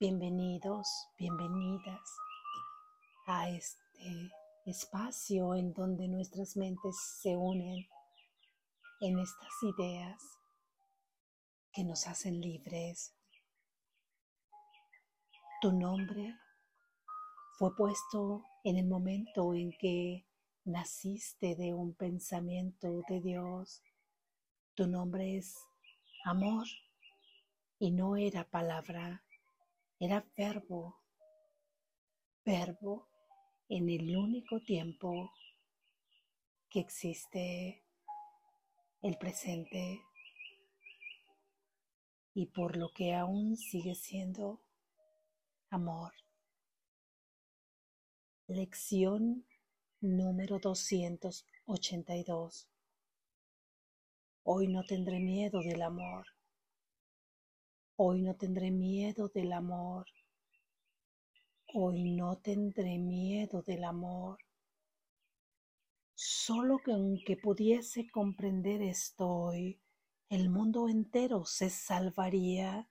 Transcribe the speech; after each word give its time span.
Bienvenidos, 0.00 0.88
bienvenidas 1.18 2.16
a 3.26 3.50
este 3.50 4.30
espacio 4.64 5.54
en 5.54 5.74
donde 5.74 6.08
nuestras 6.08 6.56
mentes 6.56 6.96
se 7.20 7.36
unen 7.36 7.86
en 9.02 9.18
estas 9.18 9.52
ideas 9.62 10.22
que 11.74 11.84
nos 11.84 12.06
hacen 12.06 12.40
libres. 12.40 13.14
Tu 15.60 15.70
nombre 15.70 16.34
fue 17.58 17.76
puesto 17.76 18.46
en 18.64 18.78
el 18.78 18.86
momento 18.86 19.52
en 19.52 19.70
que 19.78 20.26
naciste 20.64 21.56
de 21.56 21.74
un 21.74 21.94
pensamiento 21.94 23.02
de 23.06 23.20
Dios. 23.20 23.82
Tu 24.72 24.86
nombre 24.86 25.36
es 25.36 25.54
amor 26.24 26.66
y 27.78 27.90
no 27.90 28.16
era 28.16 28.48
palabra 28.48 29.22
era 30.00 30.26
verbo, 30.34 30.98
verbo 32.42 33.06
en 33.68 33.90
el 33.90 34.16
único 34.16 34.58
tiempo 34.60 35.30
que 36.70 36.80
existe 36.80 37.84
el 39.02 39.18
presente 39.18 40.00
y 42.32 42.46
por 42.46 42.78
lo 42.78 42.88
que 42.94 43.14
aún 43.14 43.58
sigue 43.58 43.94
siendo 43.94 44.62
amor. 45.68 46.14
Lección 48.46 49.46
número 50.00 50.60
282. 50.60 52.70
Hoy 54.44 54.68
no 54.68 54.82
tendré 54.84 55.20
miedo 55.20 55.60
del 55.60 55.82
amor. 55.82 56.39
Hoy 58.02 58.22
no 58.22 58.34
tendré 58.34 58.70
miedo 58.70 59.28
del 59.28 59.52
amor. 59.52 60.06
Hoy 61.74 62.12
no 62.12 62.38
tendré 62.38 62.96
miedo 62.96 63.60
del 63.60 63.84
amor. 63.84 64.38
Solo 66.14 66.78
que 66.78 66.92
aunque 66.92 67.36
pudiese 67.36 68.08
comprender 68.10 68.80
esto 68.80 69.28
hoy, 69.28 69.82
el 70.30 70.48
mundo 70.48 70.88
entero 70.88 71.44
se 71.44 71.68
salvaría, 71.68 72.88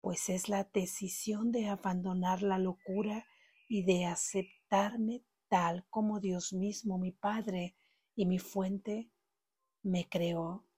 pues 0.00 0.30
es 0.30 0.48
la 0.48 0.64
decisión 0.64 1.52
de 1.52 1.68
abandonar 1.68 2.40
la 2.40 2.56
locura 2.58 3.26
y 3.68 3.82
de 3.82 4.06
aceptarme 4.06 5.26
tal 5.48 5.86
como 5.90 6.20
Dios 6.20 6.54
mismo, 6.54 6.96
mi 6.96 7.12
Padre 7.12 7.76
y 8.16 8.24
mi 8.24 8.38
fuente, 8.38 9.10
me 9.82 10.08
creó 10.08 10.69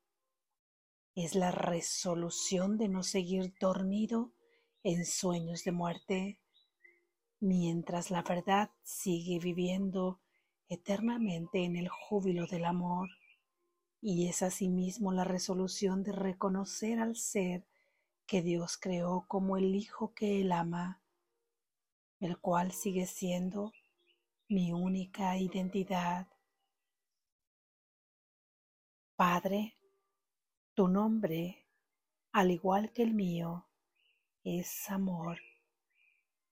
es 1.15 1.35
la 1.35 1.51
resolución 1.51 2.79
de 2.79 2.89
no 2.89 3.03
seguir 3.03 3.55
dormido 3.61 4.33
en 4.83 5.05
sueños 5.05 5.65
de 5.65 5.73
muerte, 5.73 6.41
mientras 7.41 8.11
la 8.11 8.23
verdad 8.23 8.71
sigue 8.83 9.39
viviendo 9.39 10.21
eternamente 10.69 11.65
en 11.65 11.77
el 11.77 11.89
júbilo 11.89 12.47
del 12.47 12.65
amor, 12.65 13.11
y 14.01 14.29
es 14.29 14.43
asimismo 14.43 15.13
la 15.13 15.25
resolución 15.25 16.03
de 16.03 16.13
reconocer 16.13 16.99
al 16.99 17.15
ser 17.15 17.67
que 18.27 18.43
Dios 18.43 18.79
creó 18.79 19.27
como 19.29 19.57
el 19.57 19.75
Hijo 19.75 20.15
que 20.15 20.41
Él 20.41 20.53
ama, 20.53 21.03
el 22.19 22.39
cual 22.39 22.73
sigue 22.73 23.07
siendo 23.07 23.73
mi 24.49 24.73
única 24.73 25.37
identidad. 25.37 26.29
Padre, 29.15 29.77
tu 30.75 30.89
nombre, 30.89 31.67
al 32.33 32.51
igual 32.51 32.92
que 32.92 33.03
el 33.03 33.12
mío, 33.12 33.67
es 34.42 34.91
amor. 34.91 35.39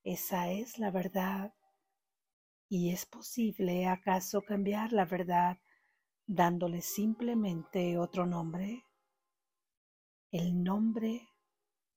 Esa 0.04 0.50
es 0.50 0.78
la 0.78 0.90
verdad. 0.90 1.54
¿Y 2.68 2.90
es 2.90 3.06
posible 3.06 3.86
acaso 3.86 4.42
cambiar 4.42 4.92
la 4.92 5.04
verdad 5.04 5.58
dándole 6.26 6.82
simplemente 6.82 7.96
otro 7.98 8.26
nombre? 8.26 8.84
El 10.30 10.62
nombre 10.62 11.28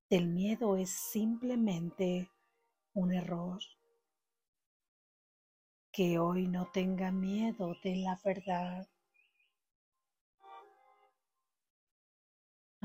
del 0.09 0.27
miedo 0.27 0.77
es 0.77 0.89
simplemente 0.89 2.31
un 2.93 3.13
error. 3.13 3.61
Que 5.91 6.17
hoy 6.19 6.47
no 6.47 6.71
tenga 6.71 7.11
miedo 7.11 7.75
de 7.83 7.97
la 7.97 8.19
verdad. 8.23 8.87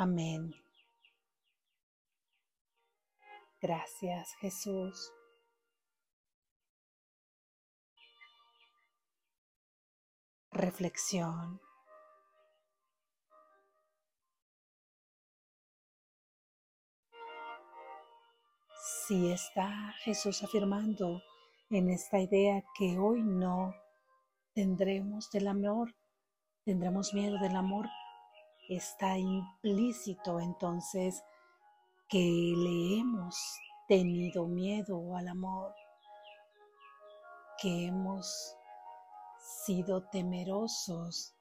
Amén. 0.00 0.54
Gracias 3.60 4.32
Jesús. 4.36 5.12
Reflexión. 10.53 11.60
Si 19.08 19.32
está 19.32 19.92
Jesús 20.04 20.44
afirmando 20.44 21.20
en 21.70 21.91
esta 21.91 22.20
idea 22.20 22.62
que 22.78 22.98
hoy 23.00 23.20
no 23.25 23.75
tendremos 24.54 25.28
del 25.32 25.48
amor, 25.48 25.97
tendremos 26.64 27.12
miedo 27.14 27.37
del 27.41 27.56
amor 27.56 27.88
está 28.69 29.17
implícito 29.17 30.41
entonces 30.41 31.25
que 32.09 32.19
le 32.19 33.01
hemos 33.01 33.37
tenido 33.87 34.47
miedo 34.47 35.17
al 35.17 35.29
amor, 35.29 35.75
que 37.61 37.87
hemos 37.87 38.55
sido 39.65 40.06
temerosos 40.11 41.34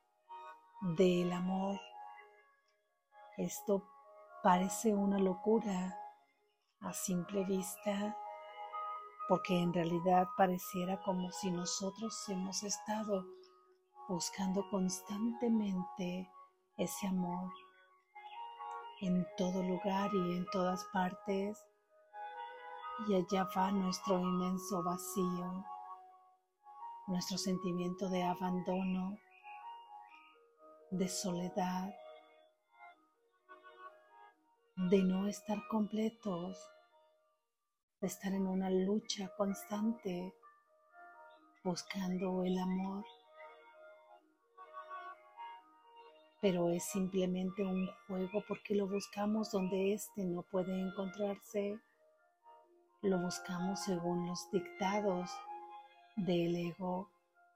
del 0.96 1.32
amor. 1.34 1.80
Esto 3.38 3.84
parece 4.42 4.94
una 4.94 5.20
locura 5.20 5.98
a 6.80 6.94
simple 6.94 7.44
vista, 7.44 8.18
porque 9.28 9.60
en 9.60 9.74
realidad 9.74 10.28
pareciera 10.38 11.02
como 11.02 11.32
si 11.32 11.52
nosotros 11.52 12.30
hemos 12.30 12.64
estado 12.64 13.26
buscando 14.08 14.64
constantemente 14.70 16.30
ese 16.78 17.08
amor 17.08 17.52
en 19.02 19.26
todo 19.38 19.62
lugar 19.64 20.10
y 20.14 20.38
en 20.38 20.46
todas 20.52 20.84
partes. 20.86 21.66
Y 23.08 23.14
allá 23.14 23.48
va 23.56 23.72
nuestro 23.72 24.20
inmenso 24.20 24.84
vacío, 24.84 25.66
nuestro 27.08 27.38
sentimiento 27.38 28.10
de 28.10 28.24
abandono, 28.24 29.18
de 30.90 31.08
soledad, 31.08 31.94
de 34.76 35.04
no 35.04 35.28
estar 35.28 35.60
completos, 35.70 36.58
de 38.02 38.08
estar 38.08 38.34
en 38.34 38.48
una 38.48 38.70
lucha 38.70 39.30
constante 39.38 40.34
buscando 41.64 42.44
el 42.44 42.58
amor. 42.58 43.04
Pero 46.42 46.70
es 46.70 46.84
simplemente 46.86 47.64
un 47.64 47.90
juego 48.08 48.44
porque 48.48 48.76
lo 48.76 48.88
buscamos 48.88 49.52
donde 49.52 49.94
éste 49.94 50.24
no 50.24 50.44
puede 50.44 50.80
encontrarse. 50.80 51.80
Lo 53.02 53.20
buscamos 53.20 53.84
según 53.84 54.28
los 54.28 54.50
dictados 54.52 55.32
del 56.16 56.56
ego, 56.56 57.10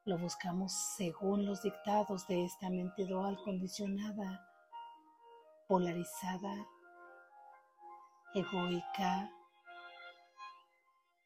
lo 0.06 0.18
buscamos 0.18 0.74
según 0.97 1.46
los 1.46 1.62
dictados 1.62 2.28
de 2.28 2.44
esta 2.46 2.70
mente 2.70 3.06
dual 3.06 3.38
condicionada, 3.44 4.47
polarizada, 5.68 6.68
egoica. 8.34 9.32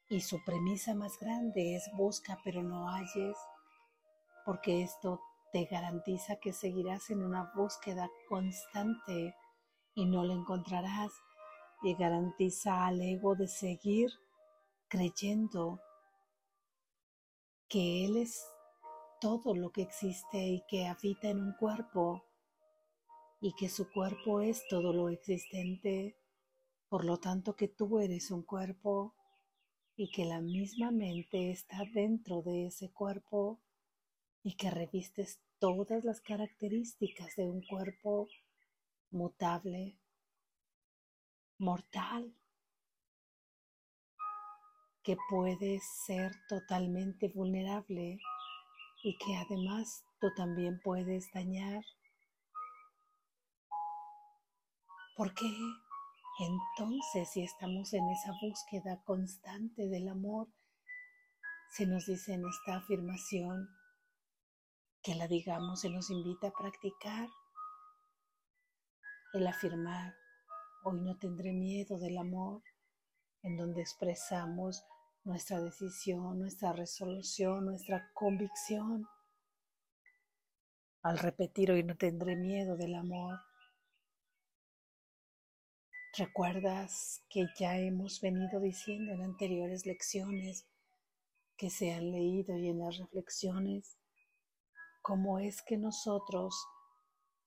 Y 0.10 0.22
su 0.22 0.44
premisa 0.44 0.94
más 0.94 1.18
grande 1.20 1.76
es 1.76 1.90
busca 1.94 2.38
pero 2.44 2.62
no 2.62 2.90
halles, 2.90 3.38
porque 4.46 4.84
esto 4.84 5.20
te 5.56 5.64
garantiza 5.64 6.36
que 6.36 6.52
seguirás 6.52 7.10
en 7.12 7.24
una 7.24 7.50
búsqueda 7.56 8.12
constante 8.28 9.38
y 9.94 10.06
no 10.06 10.26
la 10.26 10.34
encontrarás. 10.34 11.14
Y 11.82 11.96
garantiza 11.96 12.86
al 12.86 13.00
ego 13.00 13.36
de 13.36 13.48
seguir 13.48 14.12
creyendo 14.90 15.80
que 17.70 18.04
Él 18.04 18.18
es 18.18 18.46
todo 19.22 19.56
lo 19.56 19.72
que 19.72 19.84
existe 19.84 20.40
y 20.40 20.62
que 20.68 20.88
habita 20.88 21.30
en 21.30 21.40
un 21.40 21.54
cuerpo 21.54 22.26
y 23.40 23.54
que 23.54 23.70
su 23.70 23.90
cuerpo 23.90 24.42
es 24.42 24.62
todo 24.68 24.92
lo 24.92 25.08
existente, 25.08 26.18
por 26.90 27.06
lo 27.06 27.18
tanto 27.18 27.56
que 27.56 27.70
tú 27.70 28.00
eres 28.00 28.30
un 28.30 28.44
cuerpo 28.44 29.16
y 29.96 30.12
que 30.12 30.26
la 30.26 30.42
misma 30.42 30.92
mente 30.92 31.52
está 31.52 31.86
dentro 31.94 32.42
de 32.42 32.66
ese 32.66 32.92
cuerpo 32.92 33.62
y 34.44 34.58
que 34.58 34.70
revistes 34.70 35.45
todas 35.66 36.04
las 36.04 36.22
características 36.22 37.36
de 37.38 37.44
un 37.48 37.66
cuerpo 37.66 38.28
mutable, 39.10 39.98
mortal, 41.58 42.36
que 45.04 45.18
puedes 45.28 45.82
ser 46.06 46.32
totalmente 46.48 47.30
vulnerable 47.30 48.20
y 49.04 49.18
que 49.18 49.36
además 49.38 50.04
tú 50.20 50.28
también 50.36 50.80
puedes 50.84 51.32
dañar. 51.34 51.84
Porque 55.18 55.48
entonces 56.40 57.32
si 57.32 57.42
estamos 57.42 57.92
en 57.94 58.08
esa 58.10 58.34
búsqueda 58.40 59.02
constante 59.04 59.88
del 59.88 60.10
amor, 60.10 60.48
se 61.72 61.88
nos 61.88 62.06
dice 62.06 62.34
en 62.34 62.44
esta 62.46 62.78
afirmación 62.78 63.68
que 65.06 65.14
la 65.14 65.28
digamos, 65.28 65.82
se 65.82 65.90
nos 65.92 66.10
invita 66.10 66.48
a 66.48 66.52
practicar 66.52 67.30
el 69.34 69.46
afirmar, 69.46 70.16
hoy 70.84 71.00
no 71.00 71.16
tendré 71.20 71.54
miedo 71.54 72.00
del 72.00 72.18
amor, 72.18 72.64
en 73.44 73.56
donde 73.56 73.82
expresamos 73.82 74.84
nuestra 75.24 75.62
decisión, 75.62 76.40
nuestra 76.40 76.74
resolución, 76.74 77.66
nuestra 77.66 78.10
convicción. 78.16 79.08
Al 81.04 81.20
repetir 81.20 81.72
hoy 81.72 81.84
no 81.84 81.96
tendré 81.96 82.36
miedo 82.36 82.76
del 82.76 82.96
amor, 82.96 83.40
recuerdas 86.18 87.24
que 87.30 87.46
ya 87.60 87.78
hemos 87.78 88.22
venido 88.22 88.60
diciendo 88.60 89.14
en 89.14 89.22
anteriores 89.22 89.86
lecciones 89.86 90.68
que 91.58 91.70
se 91.70 91.94
han 91.94 92.10
leído 92.12 92.58
y 92.58 92.70
en 92.70 92.80
las 92.80 92.98
reflexiones 92.98 94.00
cómo 95.06 95.38
es 95.38 95.62
que 95.62 95.78
nosotros 95.78 96.68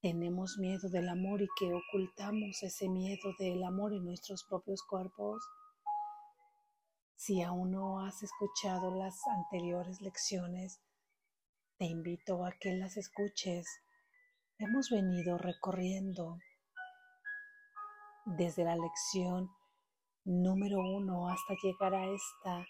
tenemos 0.00 0.58
miedo 0.58 0.88
del 0.90 1.08
amor 1.08 1.42
y 1.42 1.48
que 1.58 1.72
ocultamos 1.74 2.62
ese 2.62 2.88
miedo 2.88 3.34
del 3.36 3.64
amor 3.64 3.92
en 3.92 4.04
nuestros 4.04 4.44
propios 4.48 4.80
cuerpos. 4.88 5.42
Si 7.16 7.42
aún 7.42 7.72
no 7.72 7.98
has 8.06 8.22
escuchado 8.22 8.94
las 8.94 9.16
anteriores 9.26 10.00
lecciones, 10.00 10.80
te 11.78 11.86
invito 11.86 12.46
a 12.46 12.52
que 12.52 12.74
las 12.74 12.96
escuches. 12.96 13.66
Hemos 14.58 14.90
venido 14.90 15.36
recorriendo 15.36 16.38
desde 18.24 18.62
la 18.62 18.76
lección 18.76 19.50
número 20.24 20.78
uno 20.78 21.28
hasta 21.28 21.54
llegar 21.60 21.92
a 21.94 22.06
esta 22.06 22.64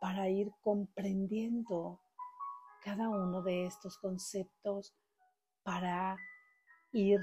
para 0.00 0.28
ir 0.28 0.50
comprendiendo 0.60 2.00
cada 2.84 3.08
uno 3.08 3.42
de 3.42 3.64
estos 3.64 3.96
conceptos 3.96 4.94
para 5.62 6.16
ir 6.92 7.18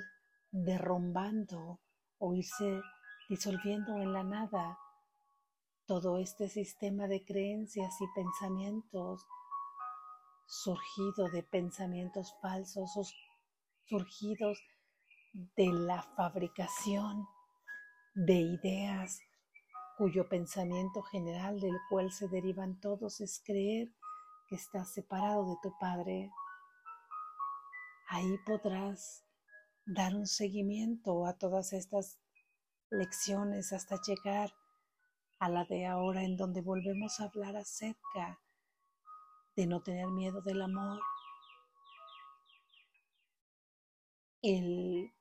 derrumbando 0.51 1.79
o 2.17 2.33
irse 2.33 2.81
disolviendo 3.29 3.95
en 3.97 4.11
la 4.11 4.23
nada. 4.23 4.79
Todo 5.85 6.17
este 6.17 6.49
sistema 6.49 7.07
de 7.07 7.23
creencias 7.23 7.93
y 8.01 8.05
pensamientos 8.15 9.23
surgido 10.47 11.29
de 11.29 11.43
pensamientos 11.43 12.35
falsos 12.41 13.13
surgidos 13.85 14.59
de 15.55 15.67
la 15.67 16.01
fabricación 16.01 17.27
de 18.15 18.33
ideas 18.33 19.19
cuyo 19.97 20.27
pensamiento 20.27 21.03
general 21.03 21.59
del 21.59 21.77
cual 21.89 22.11
se 22.11 22.27
derivan 22.27 22.79
todos 22.79 23.21
es 23.21 23.41
creer 23.45 23.93
que 24.51 24.57
estás 24.57 24.93
separado 24.93 25.45
de 25.45 25.55
tu 25.63 25.73
Padre. 25.79 26.29
Ahí 28.09 28.37
podrás 28.45 29.23
dar 29.85 30.13
un 30.13 30.27
seguimiento 30.27 31.25
a 31.25 31.37
todas 31.37 31.71
estas 31.71 32.19
lecciones 32.89 33.71
hasta 33.71 33.95
llegar 34.01 34.53
a 35.39 35.47
la 35.47 35.63
de 35.63 35.85
ahora 35.85 36.23
en 36.23 36.35
donde 36.35 36.59
volvemos 36.61 37.21
a 37.21 37.27
hablar 37.27 37.55
acerca 37.55 38.41
de 39.55 39.67
no 39.67 39.81
tener 39.83 40.07
miedo 40.07 40.41
del 40.41 40.61
amor. 40.61 40.99
El 44.41 45.13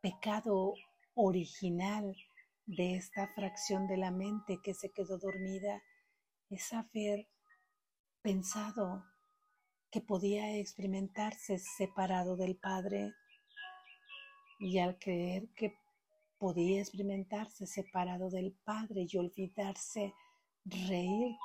pecado 0.00 0.72
original 1.12 2.16
de 2.64 2.96
esta 2.96 3.28
fracción 3.34 3.86
de 3.86 3.98
la 3.98 4.10
mente 4.10 4.60
que 4.64 4.72
se 4.72 4.90
quedó 4.92 5.18
dormida 5.18 5.82
es 6.48 6.72
haber 6.72 7.28
pensado 8.24 9.04
que 9.90 10.00
podía 10.00 10.56
experimentarse 10.56 11.58
separado 11.58 12.36
del 12.36 12.56
Padre 12.56 13.12
y 14.58 14.78
al 14.78 14.98
creer 14.98 15.50
que 15.54 15.74
podía 16.38 16.80
experimentarse 16.80 17.66
separado 17.66 18.30
del 18.30 18.56
Padre 18.64 19.06
y 19.06 19.18
olvidarse 19.18 20.14
reír 20.64 21.36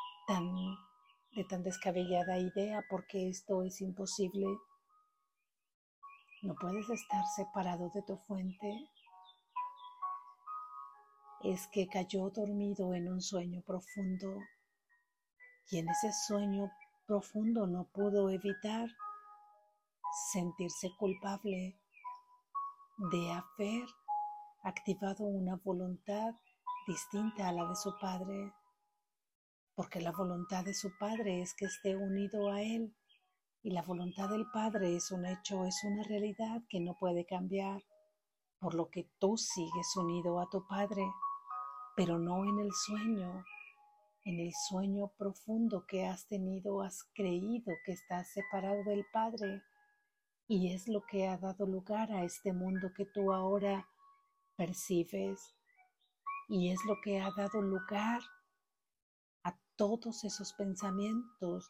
de 1.35 1.43
tan 1.49 1.63
descabellada 1.63 2.39
idea 2.39 2.81
porque 2.89 3.27
esto 3.27 3.61
es 3.63 3.81
imposible. 3.81 4.47
No 6.43 6.55
puedes 6.55 6.89
estar 6.89 7.25
separado 7.35 7.91
de 7.93 8.03
tu 8.03 8.15
fuente. 8.15 8.89
Es 11.43 11.67
que 11.73 11.89
cayó 11.89 12.29
dormido 12.29 12.93
en 12.93 13.09
un 13.09 13.21
sueño 13.21 13.61
profundo 13.67 14.37
y 15.71 15.77
en 15.77 15.89
ese 15.89 16.11
sueño 16.11 16.71
profundo 17.05 17.67
no 17.67 17.85
pudo 17.85 18.29
evitar 18.29 18.89
sentirse 20.31 20.89
culpable 20.97 21.79
de 23.11 23.31
haber 23.31 23.87
activado 24.63 25.25
una 25.25 25.55
voluntad 25.63 26.33
distinta 26.87 27.49
a 27.49 27.51
la 27.51 27.65
de 27.65 27.75
su 27.75 27.93
padre, 27.99 28.53
porque 29.75 30.01
la 30.01 30.11
voluntad 30.11 30.65
de 30.65 30.73
su 30.73 30.89
padre 30.97 31.41
es 31.41 31.53
que 31.53 31.65
esté 31.65 31.95
unido 31.95 32.51
a 32.51 32.61
él 32.61 32.95
y 33.61 33.71
la 33.71 33.83
voluntad 33.83 34.29
del 34.29 34.49
padre 34.51 34.95
es 34.95 35.11
un 35.11 35.25
hecho, 35.25 35.65
es 35.65 35.83
una 35.83 36.03
realidad 36.03 36.61
que 36.69 36.79
no 36.79 36.95
puede 36.99 37.25
cambiar, 37.25 37.83
por 38.59 38.73
lo 38.73 38.89
que 38.89 39.09
tú 39.19 39.37
sigues 39.37 39.95
unido 39.95 40.39
a 40.39 40.49
tu 40.49 40.65
padre, 40.65 41.03
pero 41.95 42.17
no 42.17 42.43
en 42.45 42.59
el 42.59 42.71
sueño. 42.73 43.43
En 44.25 44.39
el 44.39 44.53
sueño 44.53 45.11
profundo 45.17 45.85
que 45.87 46.05
has 46.05 46.27
tenido 46.27 46.81
has 46.81 47.03
creído 47.15 47.73
que 47.85 47.93
estás 47.93 48.31
separado 48.33 48.83
del 48.83 49.05
Padre. 49.11 49.63
Y 50.47 50.73
es 50.73 50.87
lo 50.87 51.01
que 51.05 51.27
ha 51.27 51.37
dado 51.37 51.65
lugar 51.65 52.11
a 52.11 52.23
este 52.23 52.53
mundo 52.53 52.91
que 52.95 53.05
tú 53.05 53.31
ahora 53.31 53.87
percibes. 54.55 55.55
Y 56.47 56.71
es 56.71 56.83
lo 56.85 56.95
que 57.01 57.21
ha 57.21 57.31
dado 57.37 57.61
lugar 57.61 58.21
a 59.43 59.55
todos 59.75 60.23
esos 60.23 60.53
pensamientos 60.53 61.67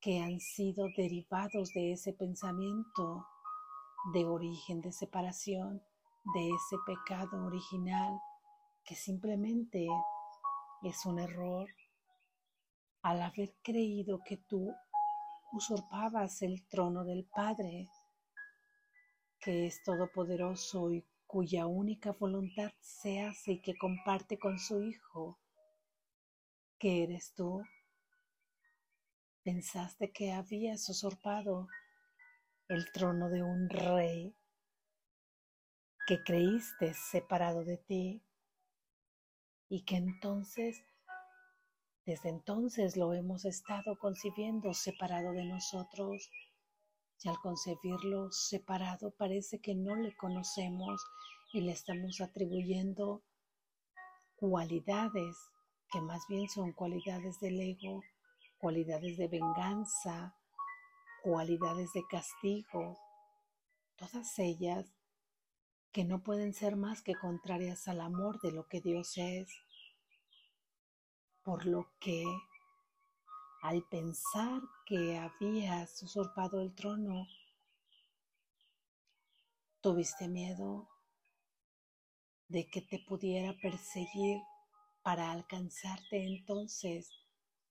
que 0.00 0.20
han 0.20 0.38
sido 0.40 0.86
derivados 0.96 1.70
de 1.74 1.92
ese 1.92 2.12
pensamiento 2.12 3.26
de 4.12 4.24
origen 4.24 4.80
de 4.80 4.92
separación, 4.92 5.82
de 6.34 6.48
ese 6.48 6.76
pecado 6.86 7.44
original 7.44 8.18
que 8.84 8.94
simplemente 8.94 9.86
es 10.82 11.04
un 11.04 11.18
error 11.18 11.68
al 13.08 13.22
haber 13.22 13.54
creído 13.62 14.20
que 14.22 14.36
tú 14.36 14.70
usurpabas 15.52 16.42
el 16.42 16.68
trono 16.68 17.04
del 17.04 17.24
Padre 17.24 17.88
que 19.40 19.66
es 19.66 19.82
todopoderoso 19.82 20.92
y 20.92 21.06
cuya 21.26 21.66
única 21.66 22.12
voluntad 22.12 22.70
se 22.80 23.22
hace 23.22 23.52
y 23.52 23.62
que 23.62 23.78
comparte 23.78 24.38
con 24.38 24.58
su 24.58 24.82
Hijo, 24.82 25.40
que 26.78 27.04
eres 27.04 27.32
tú. 27.34 27.62
Pensaste 29.42 30.12
que 30.12 30.32
habías 30.32 30.86
usurpado 30.90 31.68
el 32.68 32.92
trono 32.92 33.30
de 33.30 33.42
un 33.42 33.70
rey 33.70 34.36
que 36.06 36.22
creíste 36.24 36.92
separado 36.92 37.64
de 37.64 37.78
ti 37.78 38.22
y 39.70 39.84
que 39.86 39.96
entonces, 39.96 40.82
desde 42.08 42.30
entonces 42.30 42.96
lo 42.96 43.12
hemos 43.12 43.44
estado 43.44 43.98
concibiendo 43.98 44.72
separado 44.72 45.32
de 45.32 45.44
nosotros 45.44 46.30
y 47.22 47.28
al 47.28 47.36
concebirlo 47.42 48.32
separado 48.32 49.10
parece 49.10 49.60
que 49.60 49.74
no 49.74 49.94
le 49.94 50.16
conocemos 50.16 51.04
y 51.52 51.60
le 51.60 51.72
estamos 51.72 52.22
atribuyendo 52.22 53.24
cualidades 54.36 55.36
que 55.92 56.00
más 56.00 56.22
bien 56.30 56.48
son 56.48 56.72
cualidades 56.72 57.40
del 57.40 57.60
ego, 57.60 58.00
cualidades 58.56 59.18
de 59.18 59.28
venganza, 59.28 60.34
cualidades 61.22 61.92
de 61.92 62.04
castigo, 62.08 62.98
todas 63.96 64.38
ellas 64.38 64.86
que 65.92 66.06
no 66.06 66.22
pueden 66.22 66.54
ser 66.54 66.76
más 66.76 67.02
que 67.02 67.14
contrarias 67.14 67.86
al 67.86 68.00
amor 68.00 68.40
de 68.40 68.52
lo 68.52 68.66
que 68.66 68.80
Dios 68.80 69.12
es. 69.18 69.50
Por 71.48 71.64
lo 71.64 71.88
que 71.98 72.26
al 73.62 73.82
pensar 73.88 74.60
que 74.84 75.16
habías 75.16 76.02
usurpado 76.02 76.60
el 76.60 76.74
trono, 76.74 77.26
tuviste 79.80 80.28
miedo 80.28 80.86
de 82.48 82.68
que 82.68 82.82
te 82.82 82.98
pudiera 82.98 83.54
perseguir 83.62 84.42
para 85.02 85.32
alcanzarte 85.32 86.22
entonces 86.22 87.08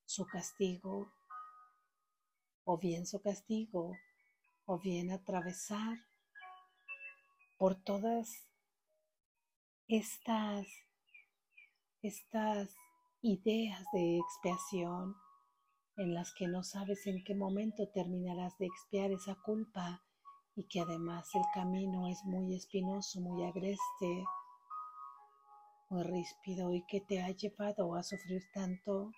su 0.06 0.26
castigo, 0.26 1.12
o 2.64 2.78
bien 2.78 3.06
su 3.06 3.22
castigo, 3.22 3.96
o 4.66 4.80
bien 4.80 5.12
atravesar 5.12 6.04
por 7.58 7.76
todas 7.76 8.28
estas, 9.86 10.66
estas 12.02 12.74
ideas 13.22 13.84
de 13.92 14.18
expiación 14.18 15.16
en 15.96 16.14
las 16.14 16.32
que 16.34 16.46
no 16.46 16.62
sabes 16.62 17.04
en 17.06 17.24
qué 17.24 17.34
momento 17.34 17.88
terminarás 17.92 18.56
de 18.58 18.66
expiar 18.66 19.10
esa 19.10 19.34
culpa 19.44 20.04
y 20.54 20.68
que 20.68 20.80
además 20.80 21.28
el 21.34 21.42
camino 21.52 22.06
es 22.06 22.24
muy 22.24 22.54
espinoso, 22.54 23.20
muy 23.20 23.44
agreste, 23.44 24.24
muy 25.90 26.02
ríspido 26.04 26.72
y 26.72 26.84
que 26.86 27.00
te 27.00 27.20
ha 27.20 27.30
llevado 27.30 27.96
a 27.96 28.04
sufrir 28.04 28.42
tanto. 28.54 29.10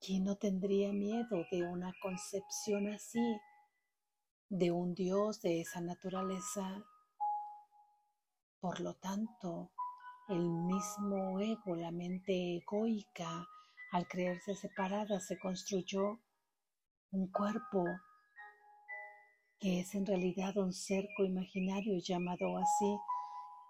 ¿Quién 0.00 0.24
no 0.24 0.36
tendría 0.36 0.92
miedo 0.92 1.44
de 1.50 1.64
una 1.64 1.92
concepción 2.00 2.88
así, 2.88 3.40
de 4.48 4.70
un 4.70 4.94
Dios 4.94 5.40
de 5.40 5.62
esa 5.62 5.80
naturaleza? 5.80 6.84
Por 8.60 8.80
lo 8.80 8.94
tanto, 8.94 9.72
el 10.28 10.50
mismo 10.50 11.40
ego, 11.40 11.76
la 11.76 11.92
mente 11.92 12.56
egoica, 12.56 13.48
al 13.92 14.08
creerse 14.08 14.54
separada, 14.54 15.20
se 15.20 15.38
construyó 15.38 16.20
un 17.12 17.30
cuerpo 17.30 17.84
que 19.58 19.80
es 19.80 19.94
en 19.94 20.04
realidad 20.04 20.56
un 20.56 20.72
cerco 20.72 21.24
imaginario 21.24 21.98
llamado 22.00 22.58
así 22.58 22.98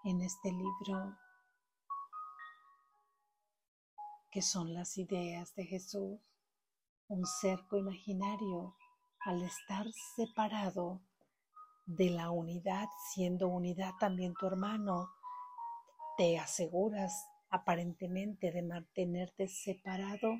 en 0.05 0.21
este 0.21 0.51
libro, 0.51 1.17
que 4.31 4.41
son 4.41 4.73
las 4.73 4.97
ideas 4.97 5.53
de 5.55 5.65
Jesús, 5.65 6.19
un 7.07 7.25
cerco 7.25 7.77
imaginario 7.77 8.75
al 9.21 9.43
estar 9.43 9.85
separado 10.15 11.01
de 11.85 12.09
la 12.09 12.31
unidad, 12.31 12.87
siendo 13.13 13.47
unidad 13.47 13.93
también 13.99 14.33
tu 14.33 14.47
hermano, 14.47 15.09
te 16.17 16.39
aseguras 16.39 17.13
aparentemente 17.49 18.51
de 18.51 18.63
mantenerte 18.63 19.47
separado 19.47 20.39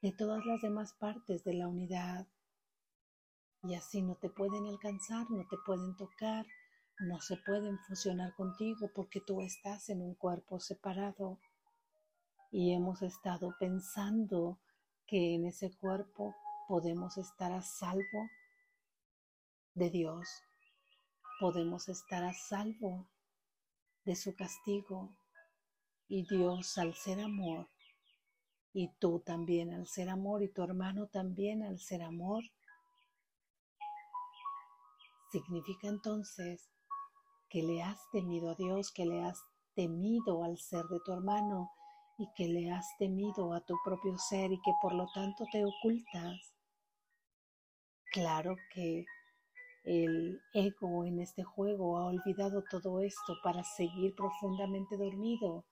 de 0.00 0.12
todas 0.12 0.44
las 0.46 0.60
demás 0.62 0.94
partes 0.94 1.44
de 1.44 1.54
la 1.54 1.68
unidad. 1.68 2.26
Y 3.62 3.74
así 3.74 4.02
no 4.02 4.16
te 4.16 4.30
pueden 4.30 4.66
alcanzar, 4.66 5.30
no 5.30 5.46
te 5.48 5.56
pueden 5.64 5.94
tocar, 5.96 6.46
no 6.98 7.20
se 7.20 7.36
pueden 7.36 7.78
fusionar 7.86 8.34
contigo 8.34 8.90
porque 8.94 9.20
tú 9.20 9.40
estás 9.42 9.88
en 9.90 10.00
un 10.00 10.14
cuerpo 10.14 10.58
separado. 10.58 11.38
Y 12.50 12.72
hemos 12.72 13.02
estado 13.02 13.54
pensando 13.60 14.58
que 15.06 15.34
en 15.34 15.46
ese 15.46 15.70
cuerpo 15.76 16.34
podemos 16.68 17.18
estar 17.18 17.52
a 17.52 17.62
salvo 17.62 18.28
de 19.74 19.90
Dios, 19.90 20.28
podemos 21.38 21.88
estar 21.88 22.24
a 22.24 22.32
salvo 22.32 23.11
de 24.04 24.16
su 24.16 24.34
castigo. 24.34 25.10
Y 26.08 26.26
Dios 26.26 26.76
al 26.78 26.94
ser 26.94 27.20
amor, 27.20 27.68
y 28.74 28.88
tú 28.98 29.20
también 29.20 29.72
al 29.72 29.86
ser 29.86 30.10
amor, 30.10 30.42
y 30.42 30.48
tu 30.48 30.62
hermano 30.62 31.06
también 31.06 31.62
al 31.62 31.78
ser 31.78 32.02
amor, 32.02 32.42
significa 35.30 35.88
entonces 35.88 36.70
que 37.48 37.62
le 37.62 37.82
has 37.82 37.98
temido 38.10 38.50
a 38.50 38.54
Dios, 38.54 38.92
que 38.92 39.06
le 39.06 39.22
has 39.22 39.38
temido 39.74 40.44
al 40.44 40.58
ser 40.58 40.84
de 40.86 41.00
tu 41.04 41.12
hermano 41.12 41.70
y 42.18 42.28
que 42.36 42.46
le 42.46 42.70
has 42.70 42.86
temido 42.98 43.54
a 43.54 43.60
tu 43.60 43.76
propio 43.84 44.16
ser 44.18 44.52
y 44.52 44.60
que 44.60 44.72
por 44.82 44.94
lo 44.94 45.06
tanto 45.14 45.44
te 45.50 45.64
ocultas. 45.64 46.54
Claro 48.12 48.56
que 48.74 49.06
el 49.84 50.40
ego 50.54 51.04
en 51.04 51.20
este 51.20 51.42
juego 51.42 51.98
ha 51.98 52.06
olvidado 52.06 52.62
todo 52.70 53.00
esto 53.00 53.34
para 53.42 53.64
seguir 53.64 54.14
profundamente 54.14 54.96
dormido 54.96 55.64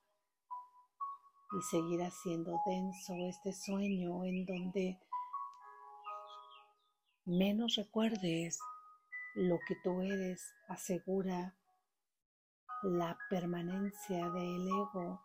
y 1.52 1.62
seguir 1.62 2.02
haciendo 2.02 2.58
denso 2.66 3.14
este 3.28 3.52
sueño 3.52 4.24
en 4.24 4.46
donde 4.46 4.98
menos 7.24 7.76
recuerdes 7.76 8.58
lo 9.34 9.58
que 9.66 9.76
tú 9.84 10.00
eres 10.02 10.54
asegura 10.68 11.56
la 12.82 13.16
permanencia 13.28 14.28
del 14.30 14.66
ego 14.66 15.20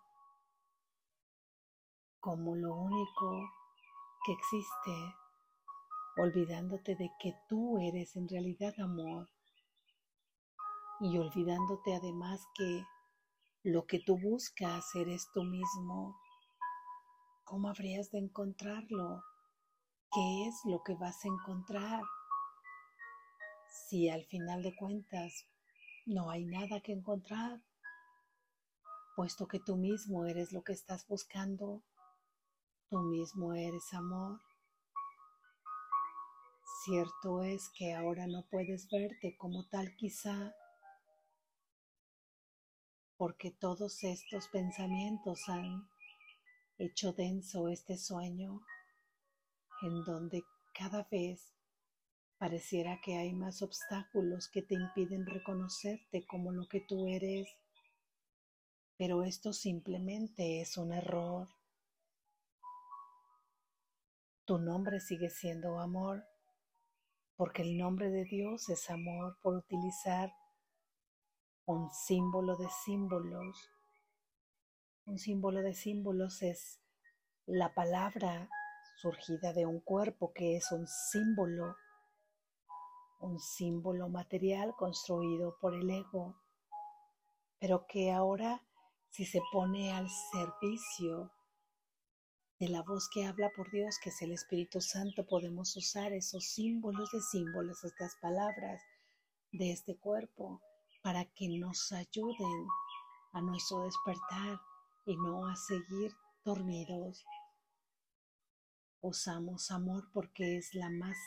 como 2.20 2.56
lo 2.56 2.75
único 2.75 3.50
que 4.25 4.34
existe 4.34 5.25
olvidándote 6.17 6.95
de 6.95 7.12
que 7.19 7.36
tú 7.48 7.77
eres 7.79 8.15
en 8.15 8.27
realidad 8.27 8.74
amor 8.79 9.29
y 11.01 11.17
olvidándote 11.17 11.95
además 11.95 12.41
que 12.55 12.84
lo 13.63 13.86
que 13.86 14.00
tú 14.00 14.17
buscas 14.17 14.86
eres 14.95 15.27
tú 15.34 15.43
mismo. 15.43 16.15
¿Cómo 17.43 17.69
habrías 17.69 18.12
de 18.12 18.19
encontrarlo? 18.19 19.24
¿Qué 20.12 20.48
es 20.48 20.55
lo 20.65 20.81
que 20.84 20.95
vas 20.95 21.25
a 21.25 21.27
encontrar? 21.27 22.03
Si 23.88 24.10
al 24.10 24.24
final 24.25 24.63
de 24.63 24.75
cuentas 24.75 25.48
no 26.05 26.29
hay 26.29 26.45
nada 26.45 26.79
que 26.81 26.93
encontrar, 26.93 27.62
puesto 29.15 29.48
que 29.48 29.60
tú 29.60 29.75
mismo 29.75 30.25
eres 30.25 30.53
lo 30.53 30.63
que 30.63 30.74
estás 30.74 31.05
buscando, 31.07 31.84
tú 32.89 33.00
mismo 33.00 33.53
eres 33.53 33.93
amor. 33.93 34.39
Cierto 36.86 37.42
es 37.42 37.70
que 37.70 37.96
ahora 37.96 38.27
no 38.27 38.46
puedes 38.51 38.88
verte 38.92 39.36
como 39.38 39.68
tal 39.70 39.96
quizá, 39.96 40.54
porque 43.18 43.50
todos 43.50 44.04
estos 44.04 44.48
pensamientos 44.50 45.50
han 45.50 45.89
hecho 46.77 47.12
denso 47.12 47.70
este 47.70 47.98
sueño 47.98 48.62
en 49.82 50.04
donde 50.04 50.44
cada 50.75 51.08
vez 51.10 51.56
pareciera 52.38 53.01
que 53.04 53.18
hay 53.18 53.34
más 53.34 53.63
obstáculos 53.63 54.48
que 54.48 54.62
te 54.62 54.75
impiden 54.75 55.25
reconocerte 55.25 56.24
como 56.27 56.51
lo 56.51 56.68
que 56.68 56.82
tú 56.82 57.08
eres, 57.08 57.48
pero 58.96 59.24
esto 59.24 59.54
simplemente 59.54 60.62
es 60.62 60.77
un 60.77 60.94
error. 60.94 61.48
Tu 64.46 64.60
nombre 64.60 65.00
sigue 65.00 65.32
siendo 65.32 65.80
amor 65.80 66.35
porque 67.38 67.63
el 67.63 67.77
nombre 67.77 68.10
de 68.10 68.24
Dios 68.24 68.70
es 68.70 68.89
amor 68.89 69.38
por 69.42 69.56
utilizar 69.56 70.34
un 71.65 71.89
símbolo 71.92 72.56
de 72.56 72.70
símbolos. 72.70 73.70
Un 75.06 75.18
símbolo 75.18 75.62
de 75.62 75.74
símbolos 75.74 76.42
es 76.42 76.80
la 77.46 77.74
palabra 77.74 78.50
surgida 79.01 79.54
de 79.54 79.65
un 79.65 79.82
cuerpo 79.82 80.32
que 80.34 80.56
es 80.56 80.72
un 80.72 80.88
símbolo, 80.88 81.75
un 83.20 83.39
símbolo 83.39 84.08
material 84.10 84.74
construido 84.77 85.58
por 85.60 85.75
el 85.75 85.89
ego, 85.89 86.36
pero 87.60 87.86
que 87.88 88.12
ahora 88.12 88.62
si 89.10 89.25
se 89.25 89.42
pone 89.51 89.94
al 89.94 90.08
servicio 90.32 91.32
de 92.59 92.69
la 92.69 92.81
voz 92.83 93.09
que 93.09 93.25
habla 93.25 93.51
por 93.55 93.69
Dios, 93.71 94.00
que 94.01 94.09
es 94.09 94.21
el 94.21 94.31
Espíritu 94.31 94.79
Santo, 94.79 95.25
podemos 95.25 95.75
usar 95.75 96.13
esos 96.13 96.45
símbolos 96.45 97.12
de 97.12 97.21
símbolos, 97.21 97.83
estas 97.83 98.15
palabras 98.21 98.81
de 99.51 99.71
este 99.71 99.97
cuerpo, 99.97 100.62
para 101.01 101.25
que 101.25 101.50
nos 101.50 101.91
ayuden 101.91 102.67
a 103.33 103.41
nuestro 103.41 103.83
despertar 103.83 104.59
y 105.05 105.17
no 105.17 105.47
a 105.47 105.55
seguir 105.55 106.12
dormidos. 106.45 107.25
Usamos 109.01 109.69
amor 109.71 110.09
porque 110.13 110.57
es 110.57 110.74
la 110.74 110.89
más 110.89 111.17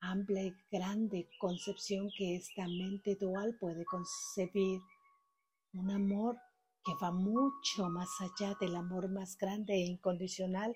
amplia 0.00 0.42
y 0.42 0.54
grande 0.70 1.28
concepción 1.38 2.10
que 2.18 2.36
esta 2.36 2.66
mente 2.66 3.14
dual 3.14 3.56
puede 3.60 3.84
concebir. 3.84 4.80
Un 5.72 5.90
amor 5.90 6.36
que 6.84 6.94
va 7.00 7.12
mucho 7.12 7.88
más 7.90 8.08
allá 8.20 8.54
del 8.60 8.74
amor 8.76 9.08
más 9.10 9.36
grande 9.36 9.74
e 9.74 9.86
incondicional 9.86 10.74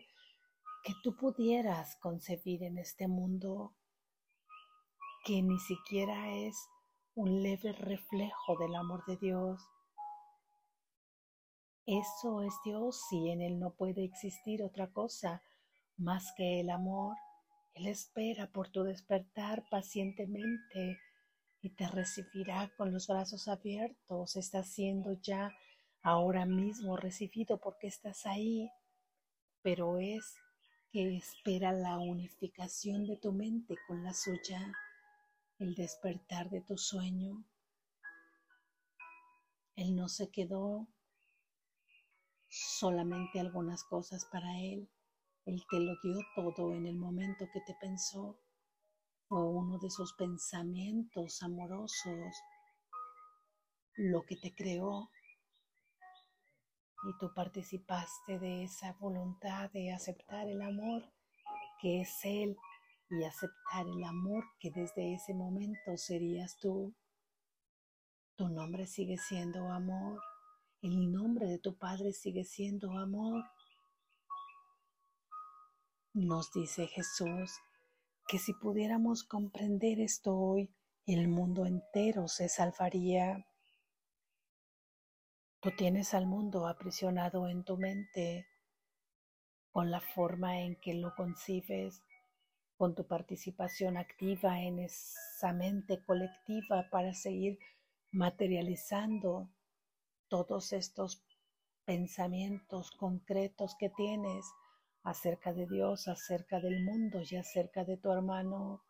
que 0.84 0.94
tú 1.02 1.16
pudieras 1.16 1.96
concebir 1.96 2.62
en 2.62 2.78
este 2.78 3.08
mundo, 3.08 3.74
que 5.24 5.42
ni 5.42 5.58
siquiera 5.58 6.32
es 6.32 6.54
un 7.16 7.42
leve 7.42 7.72
reflejo 7.72 8.56
del 8.60 8.74
amor 8.76 9.04
de 9.06 9.16
Dios. 9.16 9.60
Eso 11.86 12.42
es 12.42 12.54
Dios 12.64 13.00
y 13.10 13.30
en 13.30 13.42
Él 13.42 13.58
no 13.58 13.74
puede 13.74 14.04
existir 14.04 14.62
otra 14.62 14.92
cosa 14.92 15.42
más 15.96 16.32
que 16.36 16.60
el 16.60 16.70
amor. 16.70 17.16
Él 17.74 17.88
espera 17.88 18.50
por 18.52 18.68
tu 18.68 18.84
despertar 18.84 19.64
pacientemente 19.68 21.00
y 21.62 21.70
te 21.70 21.88
recibirá 21.88 22.70
con 22.76 22.92
los 22.92 23.08
brazos 23.08 23.48
abiertos. 23.48 24.36
Está 24.36 24.60
haciendo 24.60 25.14
ya 25.14 25.52
ahora 26.06 26.46
mismo 26.46 26.96
recibido 26.96 27.58
porque 27.58 27.88
estás 27.88 28.26
ahí, 28.26 28.70
pero 29.62 29.98
es 29.98 30.36
que 30.92 31.16
espera 31.16 31.72
la 31.72 31.98
unificación 31.98 33.08
de 33.08 33.16
tu 33.16 33.32
mente 33.32 33.74
con 33.88 34.04
la 34.04 34.14
suya, 34.14 34.72
el 35.58 35.74
despertar 35.74 36.48
de 36.48 36.60
tu 36.60 36.78
sueño. 36.78 37.44
Él 39.74 39.96
no 39.96 40.06
se 40.08 40.30
quedó 40.30 40.86
solamente 42.48 43.40
algunas 43.40 43.82
cosas 43.82 44.26
para 44.26 44.60
Él. 44.60 44.88
Él 45.44 45.60
te 45.68 45.80
lo 45.80 45.96
dio 46.04 46.20
todo 46.36 46.72
en 46.72 46.86
el 46.86 46.94
momento 46.94 47.48
que 47.52 47.62
te 47.62 47.74
pensó. 47.80 48.38
Fue 49.26 49.42
uno 49.42 49.76
de 49.80 49.90
sus 49.90 50.12
pensamientos 50.12 51.42
amorosos 51.42 52.32
lo 53.96 54.24
que 54.24 54.36
te 54.36 54.54
creó. 54.54 55.10
Y 57.08 57.18
tú 57.18 57.32
participaste 57.34 58.38
de 58.38 58.64
esa 58.64 58.92
voluntad 58.94 59.70
de 59.70 59.92
aceptar 59.92 60.48
el 60.48 60.60
amor 60.60 61.02
que 61.80 62.00
es 62.00 62.24
Él 62.24 62.56
y 63.10 63.24
aceptar 63.24 63.86
el 63.86 64.02
amor 64.02 64.44
que 64.58 64.70
desde 64.70 65.14
ese 65.14 65.34
momento 65.34 65.96
serías 65.96 66.58
tú. 66.58 66.94
Tu 68.34 68.48
nombre 68.48 68.86
sigue 68.86 69.16
siendo 69.18 69.70
amor. 69.70 70.20
El 70.82 71.12
nombre 71.12 71.46
de 71.46 71.58
tu 71.58 71.76
Padre 71.76 72.12
sigue 72.12 72.44
siendo 72.44 72.92
amor. 72.92 73.44
Nos 76.12 76.52
dice 76.52 76.86
Jesús 76.86 77.52
que 78.26 78.38
si 78.38 78.52
pudiéramos 78.54 79.22
comprender 79.22 80.00
esto 80.00 80.34
hoy, 80.36 80.74
el 81.06 81.28
mundo 81.28 81.66
entero 81.66 82.26
se 82.26 82.48
salvaría. 82.48 83.46
Tú 85.66 85.72
tienes 85.72 86.14
al 86.14 86.26
mundo 86.26 86.68
aprisionado 86.68 87.48
en 87.48 87.64
tu 87.64 87.76
mente 87.76 88.46
con 89.72 89.90
la 89.90 90.00
forma 90.00 90.60
en 90.60 90.76
que 90.76 90.94
lo 90.94 91.12
concibes, 91.16 92.04
con 92.76 92.94
tu 92.94 93.04
participación 93.08 93.96
activa 93.96 94.62
en 94.62 94.78
esa 94.78 95.52
mente 95.52 96.04
colectiva 96.04 96.88
para 96.88 97.12
seguir 97.14 97.58
materializando 98.12 99.50
todos 100.28 100.72
estos 100.72 101.24
pensamientos 101.84 102.92
concretos 102.92 103.74
que 103.76 103.90
tienes 103.90 104.46
acerca 105.02 105.52
de 105.52 105.66
Dios, 105.66 106.06
acerca 106.06 106.60
del 106.60 106.84
mundo 106.84 107.22
y 107.28 107.34
acerca 107.34 107.82
de 107.82 107.96
tu 107.96 108.12
hermano. 108.12 108.84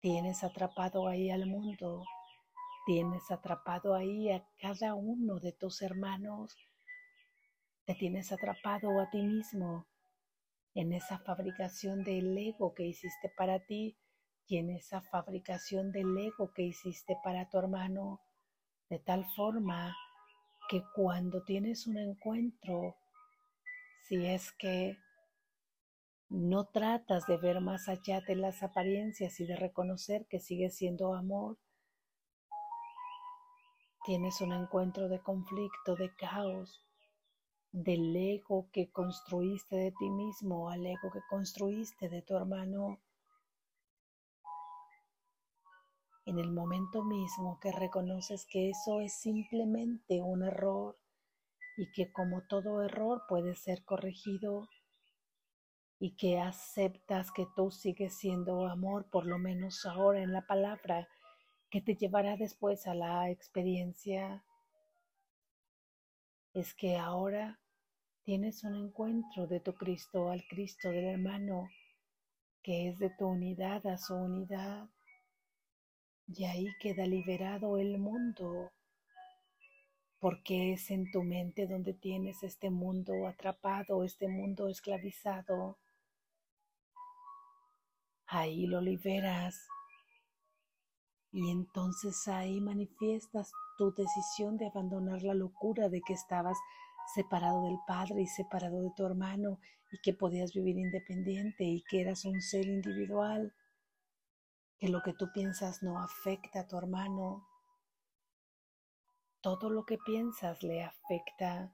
Tienes 0.00 0.44
atrapado 0.44 1.08
ahí 1.08 1.30
al 1.30 1.46
mundo, 1.46 2.04
tienes 2.88 3.30
atrapado 3.30 3.94
ahí 3.94 4.30
a 4.30 4.48
cada 4.58 4.94
uno 4.94 5.38
de 5.40 5.52
tus 5.52 5.82
hermanos, 5.82 6.56
te 7.84 7.94
tienes 7.94 8.32
atrapado 8.32 8.98
a 8.98 9.10
ti 9.10 9.20
mismo 9.20 9.86
en 10.72 10.94
esa 10.94 11.18
fabricación 11.18 12.02
del 12.02 12.38
ego 12.38 12.72
que 12.72 12.86
hiciste 12.86 13.30
para 13.36 13.58
ti 13.66 13.98
y 14.46 14.56
en 14.56 14.70
esa 14.70 15.02
fabricación 15.02 15.92
del 15.92 16.16
ego 16.16 16.50
que 16.54 16.62
hiciste 16.62 17.14
para 17.22 17.50
tu 17.50 17.58
hermano 17.58 18.22
de 18.88 18.98
tal 18.98 19.26
forma 19.36 19.94
que 20.70 20.82
cuando 20.94 21.44
tienes 21.44 21.86
un 21.86 21.98
encuentro, 21.98 22.96
si 24.04 24.24
es 24.24 24.50
que 24.52 24.96
no 26.30 26.64
tratas 26.64 27.26
de 27.26 27.36
ver 27.36 27.60
más 27.60 27.86
allá 27.86 28.22
de 28.22 28.36
las 28.36 28.62
apariencias 28.62 29.40
y 29.40 29.46
de 29.46 29.56
reconocer 29.56 30.24
que 30.24 30.40
sigue 30.40 30.70
siendo 30.70 31.14
amor, 31.14 31.58
tienes 34.08 34.40
un 34.40 34.54
encuentro 34.54 35.06
de 35.10 35.20
conflicto, 35.20 35.94
de 35.94 36.14
caos, 36.14 36.82
del 37.72 38.16
ego 38.16 38.70
que 38.72 38.90
construiste 38.90 39.76
de 39.76 39.92
ti 39.92 40.08
mismo 40.08 40.70
al 40.70 40.86
ego 40.86 41.10
que 41.12 41.20
construiste 41.28 42.08
de 42.08 42.22
tu 42.22 42.34
hermano. 42.34 43.02
En 46.24 46.38
el 46.38 46.50
momento 46.50 47.04
mismo 47.04 47.60
que 47.60 47.70
reconoces 47.70 48.46
que 48.46 48.70
eso 48.70 49.00
es 49.00 49.12
simplemente 49.12 50.22
un 50.22 50.42
error 50.42 50.96
y 51.76 51.92
que 51.92 52.10
como 52.10 52.46
todo 52.48 52.82
error 52.82 53.24
puede 53.28 53.56
ser 53.56 53.84
corregido 53.84 54.70
y 55.98 56.16
que 56.16 56.40
aceptas 56.40 57.30
que 57.30 57.46
tú 57.54 57.70
sigues 57.70 58.16
siendo 58.16 58.68
amor, 58.68 59.10
por 59.10 59.26
lo 59.26 59.38
menos 59.38 59.84
ahora 59.84 60.22
en 60.22 60.32
la 60.32 60.46
palabra, 60.46 61.06
que 61.70 61.80
te 61.80 61.96
llevará 61.96 62.36
después 62.36 62.86
a 62.86 62.94
la 62.94 63.30
experiencia, 63.30 64.44
es 66.54 66.74
que 66.74 66.96
ahora 66.96 67.60
tienes 68.24 68.64
un 68.64 68.74
encuentro 68.74 69.46
de 69.46 69.60
tu 69.60 69.74
Cristo 69.74 70.30
al 70.30 70.42
Cristo 70.48 70.88
del 70.88 71.04
hermano, 71.04 71.68
que 72.62 72.88
es 72.88 72.98
de 72.98 73.10
tu 73.10 73.26
unidad 73.26 73.86
a 73.86 73.98
su 73.98 74.14
unidad 74.14 74.88
y 76.26 76.44
ahí 76.44 76.66
queda 76.80 77.06
liberado 77.06 77.78
el 77.78 77.98
mundo, 77.98 78.70
porque 80.18 80.72
es 80.72 80.90
en 80.90 81.10
tu 81.10 81.22
mente 81.22 81.66
donde 81.66 81.94
tienes 81.94 82.42
este 82.42 82.70
mundo 82.70 83.26
atrapado, 83.26 84.04
este 84.04 84.28
mundo 84.28 84.68
esclavizado. 84.68 85.78
Ahí 88.26 88.66
lo 88.66 88.80
liberas 88.80 89.68
y 91.32 91.50
entonces 91.50 92.26
ahí 92.28 92.60
manifiestas 92.60 93.52
tu 93.76 93.92
decisión 93.92 94.56
de 94.56 94.66
abandonar 94.66 95.22
la 95.22 95.34
locura 95.34 95.88
de 95.88 96.00
que 96.00 96.14
estabas 96.14 96.58
separado 97.14 97.64
del 97.64 97.78
Padre 97.86 98.22
y 98.22 98.26
separado 98.26 98.80
de 98.80 98.90
tu 98.96 99.04
hermano 99.04 99.58
y 99.90 99.98
que 100.02 100.14
podías 100.14 100.52
vivir 100.52 100.78
independiente 100.78 101.64
y 101.64 101.82
que 101.82 102.00
eras 102.00 102.24
un 102.24 102.40
ser 102.40 102.66
individual 102.66 103.52
que 104.78 104.88
lo 104.88 105.02
que 105.02 105.12
tú 105.12 105.30
piensas 105.32 105.82
no 105.82 105.98
afecta 105.98 106.60
a 106.60 106.66
tu 106.68 106.78
hermano. 106.78 107.46
Todo 109.40 109.70
lo 109.70 109.84
que 109.84 109.98
piensas 109.98 110.62
le 110.62 110.84
afecta. 110.84 111.72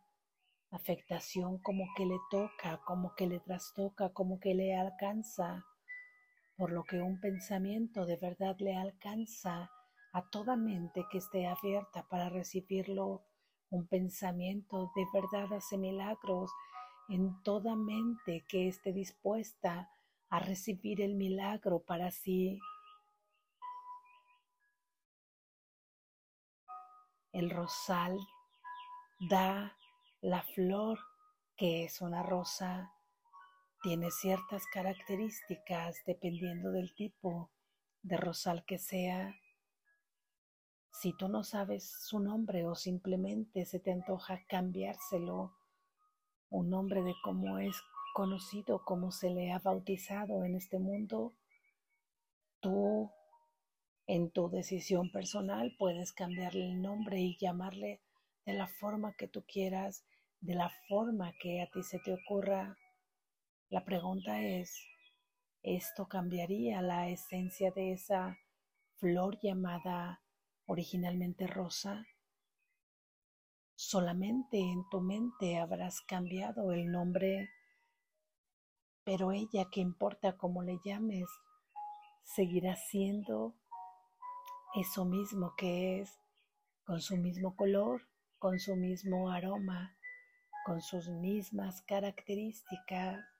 Afectación 0.70 1.58
como 1.58 1.84
que 1.96 2.04
le 2.04 2.18
toca, 2.30 2.80
como 2.84 3.14
que 3.14 3.26
le 3.28 3.38
trastoca, 3.40 4.12
como 4.12 4.40
que 4.40 4.54
le 4.54 4.74
alcanza. 4.74 5.64
Por 6.56 6.70
lo 6.70 6.84
que 6.84 7.00
un 7.00 7.20
pensamiento 7.20 8.06
de 8.06 8.16
verdad 8.16 8.56
le 8.60 8.76
alcanza 8.76 9.70
a 10.12 10.22
toda 10.30 10.54
mente 10.54 11.04
que 11.10 11.18
esté 11.18 11.48
abierta 11.48 12.06
para 12.08 12.28
recibirlo. 12.28 13.24
Un 13.70 13.88
pensamiento 13.88 14.92
de 14.94 15.04
verdad 15.12 15.52
hace 15.52 15.76
milagros 15.76 16.52
en 17.08 17.42
toda 17.42 17.74
mente 17.74 18.44
que 18.48 18.68
esté 18.68 18.92
dispuesta 18.92 19.90
a 20.30 20.38
recibir 20.38 21.00
el 21.00 21.16
milagro 21.16 21.80
para 21.80 22.12
sí. 22.12 22.60
El 27.32 27.50
rosal 27.50 28.16
da 29.28 29.76
la 30.20 30.42
flor 30.42 31.00
que 31.56 31.84
es 31.84 32.00
una 32.00 32.22
rosa. 32.22 32.93
Tiene 33.84 34.10
ciertas 34.10 34.64
características 34.72 36.02
dependiendo 36.06 36.70
del 36.70 36.94
tipo 36.94 37.50
de 38.00 38.16
rosal 38.16 38.64
que 38.64 38.78
sea. 38.78 39.38
Si 40.90 41.14
tú 41.18 41.28
no 41.28 41.44
sabes 41.44 41.92
su 42.00 42.18
nombre 42.18 42.64
o 42.64 42.76
simplemente 42.76 43.66
se 43.66 43.80
te 43.80 43.92
antoja 43.92 44.42
cambiárselo, 44.46 45.52
un 46.48 46.70
nombre 46.70 47.02
de 47.02 47.12
cómo 47.22 47.58
es 47.58 47.76
conocido, 48.14 48.82
cómo 48.86 49.10
se 49.10 49.28
le 49.28 49.52
ha 49.52 49.58
bautizado 49.58 50.44
en 50.44 50.54
este 50.54 50.78
mundo, 50.78 51.34
tú 52.60 53.10
en 54.06 54.30
tu 54.30 54.48
decisión 54.48 55.12
personal 55.12 55.76
puedes 55.78 56.14
cambiarle 56.14 56.70
el 56.70 56.80
nombre 56.80 57.20
y 57.20 57.36
llamarle 57.36 58.00
de 58.46 58.54
la 58.54 58.66
forma 58.66 59.12
que 59.12 59.28
tú 59.28 59.44
quieras, 59.46 60.06
de 60.40 60.54
la 60.54 60.70
forma 60.88 61.34
que 61.38 61.60
a 61.60 61.66
ti 61.66 61.82
se 61.82 61.98
te 61.98 62.14
ocurra. 62.14 62.78
La 63.70 63.84
pregunta 63.84 64.40
es, 64.40 64.76
¿esto 65.62 66.06
cambiaría 66.06 66.82
la 66.82 67.08
esencia 67.08 67.70
de 67.70 67.92
esa 67.92 68.38
flor 68.96 69.38
llamada 69.42 70.22
originalmente 70.66 71.46
rosa? 71.46 72.06
Solamente 73.74 74.58
en 74.58 74.88
tu 74.90 75.00
mente 75.00 75.58
habrás 75.58 76.00
cambiado 76.02 76.72
el 76.72 76.92
nombre, 76.92 77.50
pero 79.02 79.32
ella, 79.32 79.68
que 79.72 79.80
importa 79.80 80.36
cómo 80.36 80.62
le 80.62 80.78
llames, 80.84 81.26
seguirá 82.22 82.76
siendo 82.76 83.54
eso 84.74 85.04
mismo 85.04 85.54
que 85.56 86.00
es, 86.00 86.20
con 86.84 87.00
su 87.00 87.16
mismo 87.16 87.56
color, 87.56 88.02
con 88.38 88.58
su 88.58 88.76
mismo 88.76 89.30
aroma, 89.30 89.96
con 90.64 90.80
sus 90.80 91.08
mismas 91.08 91.82
características. 91.82 93.33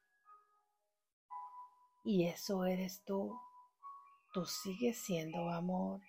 Y 2.04 2.26
eso 2.26 2.66
eres 2.66 3.02
tú. 3.04 3.34
Tú 4.34 4.44
sigues 4.44 4.98
siendo 4.98 5.48
amor. 5.48 6.02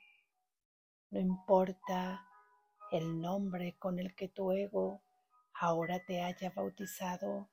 No 1.10 1.20
importa 1.22 2.28
el 2.92 3.22
nombre 3.22 3.78
con 3.80 3.98
el 3.98 4.14
que 4.14 4.28
tu 4.28 4.52
ego 4.52 5.02
ahora 5.54 6.04
te 6.06 6.22
haya 6.22 6.52
bautizado 6.52 7.50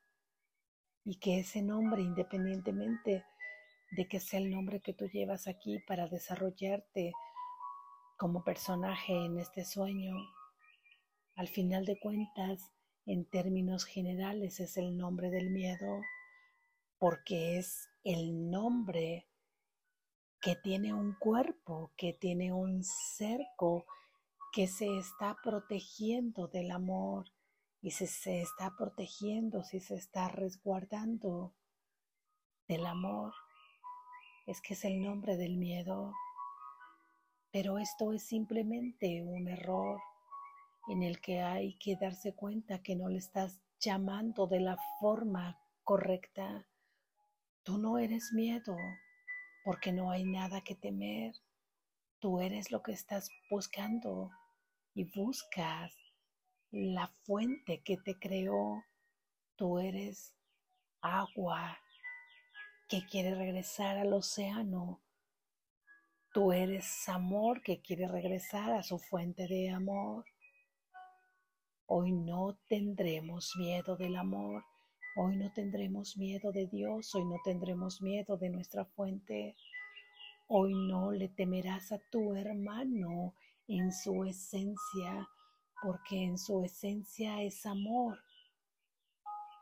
y 1.04 1.20
que 1.20 1.38
ese 1.38 1.62
nombre, 1.62 2.02
independientemente 2.02 3.24
de 3.92 4.08
que 4.08 4.18
sea 4.18 4.40
el 4.40 4.50
nombre 4.50 4.80
que 4.80 4.92
tú 4.92 5.06
llevas 5.06 5.46
aquí 5.46 5.78
para 5.86 6.08
desarrollarte 6.08 7.12
como 8.16 8.42
personaje 8.42 9.12
en 9.12 9.38
este 9.38 9.64
sueño, 9.64 10.16
al 11.36 11.48
final 11.48 11.84
de 11.84 11.98
cuentas, 11.98 12.72
en 13.06 13.24
términos 13.24 13.84
generales, 13.84 14.60
es 14.60 14.76
el 14.76 14.96
nombre 14.96 15.30
del 15.30 15.50
miedo, 15.50 16.00
porque 16.98 17.58
es 17.58 17.91
el 18.04 18.50
nombre 18.50 19.28
que 20.40 20.56
tiene 20.56 20.92
un 20.92 21.14
cuerpo, 21.14 21.92
que 21.96 22.12
tiene 22.12 22.52
un 22.52 22.82
cerco, 22.82 23.86
que 24.52 24.66
se 24.66 24.98
está 24.98 25.36
protegiendo 25.42 26.48
del 26.48 26.70
amor 26.70 27.32
y 27.80 27.92
si 27.92 28.06
se 28.06 28.42
está 28.42 28.74
protegiendo, 28.76 29.62
si 29.64 29.80
se 29.80 29.94
está 29.94 30.28
resguardando 30.28 31.54
del 32.68 32.86
amor 32.86 33.32
es 34.46 34.60
que 34.60 34.74
es 34.74 34.84
el 34.84 35.00
nombre 35.00 35.36
del 35.36 35.56
miedo. 35.56 36.12
Pero 37.50 37.78
esto 37.78 38.12
es 38.12 38.22
simplemente 38.22 39.22
un 39.22 39.48
error 39.48 40.00
en 40.88 41.02
el 41.02 41.20
que 41.20 41.40
hay 41.40 41.74
que 41.78 41.96
darse 41.96 42.34
cuenta 42.34 42.82
que 42.82 42.96
no 42.96 43.08
le 43.08 43.18
estás 43.18 43.60
llamando 43.78 44.46
de 44.46 44.60
la 44.60 44.76
forma 45.00 45.60
correcta. 45.84 46.66
Tú 47.64 47.78
no 47.78 47.98
eres 47.98 48.32
miedo, 48.32 48.76
porque 49.64 49.92
no 49.92 50.10
hay 50.10 50.24
nada 50.24 50.62
que 50.62 50.74
temer. 50.74 51.32
Tú 52.18 52.40
eres 52.40 52.72
lo 52.72 52.82
que 52.82 52.92
estás 52.92 53.28
buscando 53.50 54.30
y 54.94 55.04
buscas 55.04 55.94
la 56.72 57.06
fuente 57.24 57.82
que 57.84 57.98
te 57.98 58.18
creó. 58.18 58.82
Tú 59.56 59.78
eres 59.78 60.34
agua 61.02 61.78
que 62.88 63.06
quiere 63.06 63.34
regresar 63.36 63.96
al 63.96 64.12
océano. 64.12 65.00
Tú 66.32 66.52
eres 66.52 67.08
amor 67.08 67.62
que 67.62 67.80
quiere 67.80 68.08
regresar 68.08 68.72
a 68.72 68.82
su 68.82 68.98
fuente 68.98 69.46
de 69.46 69.70
amor. 69.70 70.24
Hoy 71.86 72.10
no 72.10 72.58
tendremos 72.68 73.52
miedo 73.56 73.96
del 73.96 74.16
amor. 74.16 74.64
Hoy 75.16 75.36
no 75.36 75.52
tendremos 75.52 76.16
miedo 76.16 76.52
de 76.52 76.66
Dios. 76.66 77.14
Hoy 77.14 77.24
no 77.24 77.36
tendremos 77.44 78.00
miedo 78.02 78.36
de 78.36 78.50
nuestra 78.50 78.84
fuente. 78.84 79.56
Hoy 80.48 80.74
no 80.74 81.12
le 81.12 81.28
temerás 81.28 81.92
a 81.92 81.98
tu 82.10 82.34
hermano 82.34 83.34
en 83.68 83.92
su 83.92 84.24
esencia, 84.24 85.28
porque 85.82 86.24
en 86.24 86.38
su 86.38 86.62
esencia 86.64 87.42
es 87.42 87.64
amor. 87.66 88.18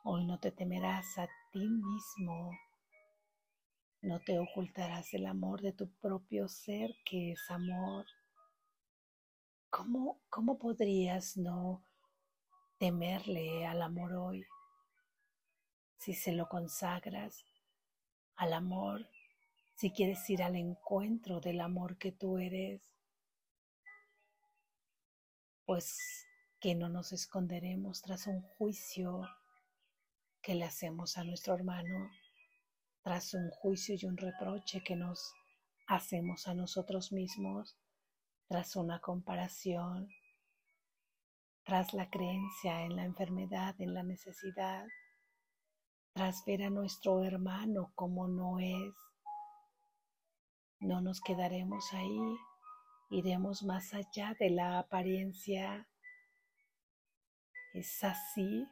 Hoy 0.04 0.24
no 0.24 0.38
te 0.38 0.50
temerás 0.50 1.18
a 1.18 1.28
ti 1.52 1.68
mismo 1.68 2.50
no 4.02 4.18
te 4.20 4.38
ocultarás 4.38 5.12
el 5.12 5.26
amor 5.26 5.60
de 5.60 5.72
tu 5.72 5.90
propio 6.00 6.48
ser 6.48 6.94
que 7.04 7.32
es 7.32 7.50
amor. 7.50 8.06
¿Cómo, 9.68 10.22
cómo 10.30 10.58
podrías 10.58 11.36
no 11.36 11.84
temerle 12.78 13.66
al 13.66 13.82
amor 13.82 14.14
hoy? 14.14 14.46
Si 16.00 16.14
se 16.14 16.32
lo 16.32 16.48
consagras 16.48 17.44
al 18.36 18.54
amor, 18.54 19.06
si 19.74 19.90
quieres 19.90 20.30
ir 20.30 20.42
al 20.42 20.56
encuentro 20.56 21.40
del 21.40 21.60
amor 21.60 21.98
que 21.98 22.10
tú 22.10 22.38
eres, 22.38 22.80
pues 25.66 26.26
que 26.58 26.74
no 26.74 26.88
nos 26.88 27.12
esconderemos 27.12 28.00
tras 28.00 28.26
un 28.26 28.40
juicio 28.40 29.28
que 30.40 30.54
le 30.54 30.64
hacemos 30.64 31.18
a 31.18 31.24
nuestro 31.24 31.54
hermano 31.54 32.10
tras 33.02 33.34
un 33.34 33.50
juicio 33.50 33.94
y 34.00 34.06
un 34.06 34.16
reproche 34.16 34.82
que 34.82 34.96
nos 34.96 35.34
hacemos 35.86 36.48
a 36.48 36.54
nosotros 36.54 37.12
mismos, 37.12 37.76
tras 38.48 38.74
una 38.74 39.00
comparación, 39.00 40.08
tras 41.64 41.92
la 41.92 42.08
creencia 42.08 42.84
en 42.84 42.96
la 42.96 43.04
enfermedad, 43.04 43.74
en 43.80 43.92
la 43.92 44.02
necesidad, 44.02 44.86
tras 46.12 46.44
ver 46.44 46.64
a 46.64 46.70
nuestro 46.70 47.22
hermano 47.22 47.92
como 47.94 48.28
no 48.28 48.58
es, 48.58 48.94
no 50.80 51.00
nos 51.00 51.20
quedaremos 51.20 51.92
ahí, 51.92 52.36
iremos 53.10 53.62
más 53.62 53.92
allá 53.94 54.34
de 54.38 54.50
la 54.50 54.78
apariencia. 54.78 55.88
Es 57.74 58.02
así 58.02 58.66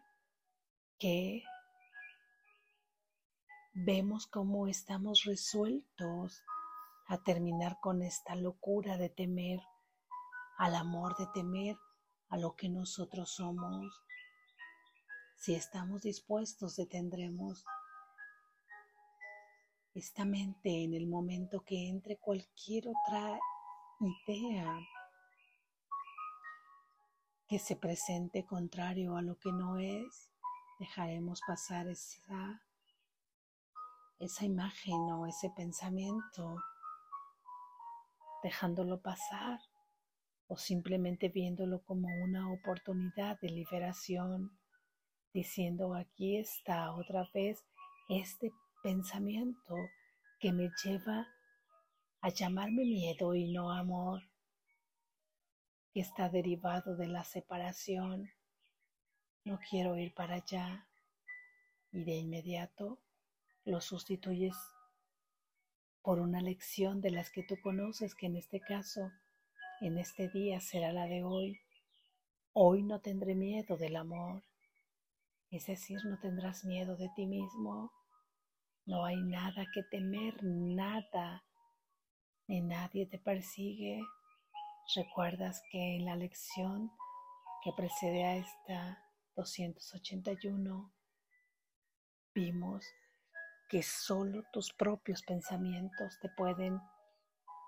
que 0.98 1.42
vemos 3.74 4.26
cómo 4.26 4.66
estamos 4.66 5.24
resueltos 5.24 6.42
a 7.06 7.22
terminar 7.22 7.78
con 7.80 8.02
esta 8.02 8.34
locura 8.34 8.98
de 8.98 9.08
temer 9.08 9.60
al 10.58 10.74
amor, 10.74 11.16
de 11.16 11.26
temer 11.32 11.76
a 12.28 12.36
lo 12.36 12.54
que 12.56 12.68
nosotros 12.68 13.30
somos. 13.34 14.07
Si 15.38 15.54
estamos 15.54 16.02
dispuestos, 16.02 16.76
detendremos 16.76 17.64
esta 19.94 20.24
mente 20.24 20.84
en 20.84 20.94
el 20.94 21.06
momento 21.06 21.64
que 21.64 21.88
entre 21.88 22.18
cualquier 22.18 22.88
otra 22.88 23.38
idea 24.26 24.68
que 27.48 27.58
se 27.58 27.76
presente 27.76 28.44
contrario 28.44 29.16
a 29.16 29.22
lo 29.22 29.38
que 29.38 29.50
no 29.52 29.78
es, 29.78 30.30
dejaremos 30.78 31.40
pasar 31.46 31.88
esa 31.88 32.60
esa 34.18 34.44
imagen 34.44 35.00
o 35.12 35.26
ese 35.26 35.50
pensamiento, 35.50 36.56
dejándolo 38.42 39.00
pasar 39.00 39.60
o 40.48 40.56
simplemente 40.56 41.28
viéndolo 41.28 41.82
como 41.84 42.08
una 42.24 42.52
oportunidad 42.52 43.38
de 43.40 43.50
liberación, 43.50 44.58
diciendo 45.32 45.94
aquí 45.94 46.36
está 46.36 46.92
otra 46.92 47.28
vez 47.34 47.64
este 48.08 48.52
pensamiento 48.82 49.74
que 50.40 50.52
me 50.52 50.70
lleva 50.84 51.26
a 52.20 52.30
llamarme 52.30 52.84
miedo 52.84 53.34
y 53.34 53.52
no 53.52 53.70
amor, 53.70 54.22
que 55.92 56.00
está 56.00 56.28
derivado 56.28 56.96
de 56.96 57.08
la 57.08 57.24
separación. 57.24 58.30
No 59.44 59.58
quiero 59.70 59.96
ir 59.96 60.14
para 60.14 60.36
allá 60.36 60.86
y 61.92 62.04
de 62.04 62.16
inmediato 62.16 62.98
lo 63.64 63.80
sustituyes 63.80 64.56
por 66.02 66.20
una 66.20 66.40
lección 66.40 67.00
de 67.00 67.10
las 67.10 67.30
que 67.30 67.42
tú 67.42 67.56
conoces, 67.62 68.14
que 68.14 68.26
en 68.26 68.36
este 68.36 68.60
caso, 68.60 69.10
en 69.80 69.98
este 69.98 70.28
día 70.28 70.60
será 70.60 70.92
la 70.92 71.06
de 71.06 71.22
hoy. 71.22 71.60
Hoy 72.52 72.82
no 72.82 73.00
tendré 73.00 73.34
miedo 73.34 73.76
del 73.76 73.96
amor, 73.96 74.42
es 75.50 75.66
decir, 75.66 75.98
no 76.04 76.18
tendrás 76.18 76.64
miedo 76.64 76.96
de 76.96 77.08
ti 77.16 77.26
mismo. 77.26 77.92
No 78.86 79.04
hay 79.04 79.22
nada 79.22 79.66
que 79.72 79.82
temer, 79.90 80.34
nada, 80.42 81.44
ni 82.46 82.60
nadie 82.60 83.06
te 83.06 83.18
persigue. 83.18 84.00
Recuerdas 84.94 85.62
que 85.70 85.96
en 85.96 86.04
la 86.04 86.16
lección 86.16 86.90
que 87.62 87.72
precede 87.76 88.24
a 88.24 88.36
esta 88.36 89.04
281 89.36 90.92
vimos 92.34 92.84
que 93.68 93.82
solo 93.82 94.42
tus 94.52 94.72
propios 94.72 95.22
pensamientos 95.22 96.18
te 96.20 96.28
pueden 96.36 96.80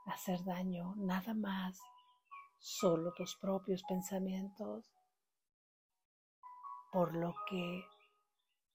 hacer 0.07 0.43
daño, 0.45 0.95
nada 0.97 1.35
más, 1.35 1.79
solo 2.59 3.13
tus 3.15 3.37
propios 3.37 3.83
pensamientos. 3.89 4.85
Por 6.93 7.15
lo 7.15 7.35
que 7.49 7.85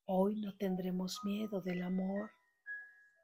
hoy 0.06 0.40
no 0.40 0.56
tendremos 0.56 1.20
miedo 1.24 1.62
del 1.62 1.84
amor, 1.84 2.32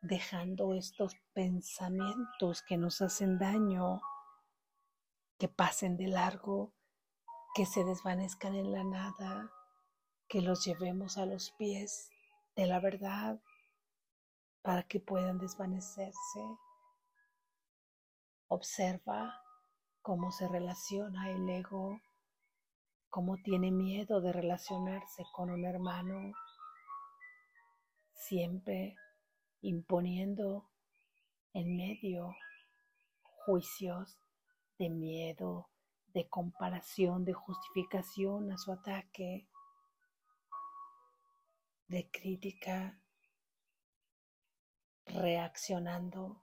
dejando 0.01 0.73
estos 0.73 1.15
pensamientos 1.33 2.61
que 2.67 2.77
nos 2.77 3.01
hacen 3.01 3.37
daño, 3.39 4.01
que 5.37 5.47
pasen 5.47 5.95
de 5.95 6.07
largo, 6.07 6.73
que 7.55 7.65
se 7.65 7.83
desvanezcan 7.83 8.53
en 8.55 8.71
la 8.71 8.83
nada, 8.83 9.51
que 10.27 10.41
los 10.41 10.65
llevemos 10.65 11.17
a 11.17 11.25
los 11.25 11.51
pies 11.51 12.09
de 12.55 12.67
la 12.67 12.79
verdad 12.79 13.41
para 14.61 14.83
que 14.83 14.99
puedan 14.99 15.37
desvanecerse. 15.37 16.41
Observa 18.47 19.41
cómo 20.01 20.31
se 20.31 20.47
relaciona 20.47 21.29
el 21.29 21.49
ego, 21.49 22.01
cómo 23.11 23.35
tiene 23.43 23.71
miedo 23.71 24.21
de 24.21 24.31
relacionarse 24.31 25.23
con 25.33 25.51
un 25.51 25.65
hermano, 25.65 26.33
siempre 28.13 28.95
imponiendo 29.61 30.69
en 31.53 31.75
medio 31.75 32.33
juicios 33.45 34.17
de 34.79 34.89
miedo, 34.89 35.69
de 36.13 36.29
comparación, 36.29 37.25
de 37.25 37.33
justificación 37.33 38.49
a 38.49 38.57
su 38.57 38.71
ataque, 38.71 39.45
de 41.87 42.09
crítica, 42.09 42.97
reaccionando. 45.05 46.41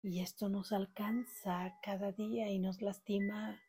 Y 0.00 0.22
esto 0.22 0.48
nos 0.48 0.72
alcanza 0.72 1.78
cada 1.82 2.12
día 2.12 2.50
y 2.50 2.58
nos 2.58 2.80
lastima 2.80 3.60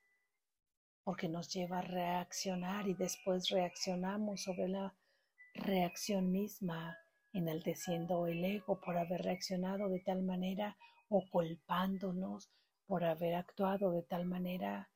porque 1.10 1.28
nos 1.28 1.52
lleva 1.52 1.80
a 1.80 1.82
reaccionar 1.82 2.88
y 2.88 2.94
después 2.94 3.50
reaccionamos 3.50 4.44
sobre 4.44 4.68
la 4.68 4.94
reacción 5.56 6.32
misma, 6.32 7.00
enalteciendo 7.34 8.28
el 8.28 8.46
ego 8.46 8.80
por 8.80 8.96
haber 8.96 9.24
reaccionado 9.24 9.90
de 9.90 10.02
tal 10.02 10.22
manera 10.22 10.78
o 11.10 11.28
culpándonos 11.32 12.52
por 12.86 13.04
haber 13.04 13.34
actuado 13.34 13.90
de 13.90 14.04
tal 14.04 14.28
manera 14.28 14.92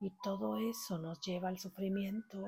y 0.00 0.10
todo 0.22 0.58
eso 0.58 0.98
nos 0.98 1.18
lleva 1.22 1.48
al 1.48 1.58
sufrimiento. 1.58 2.44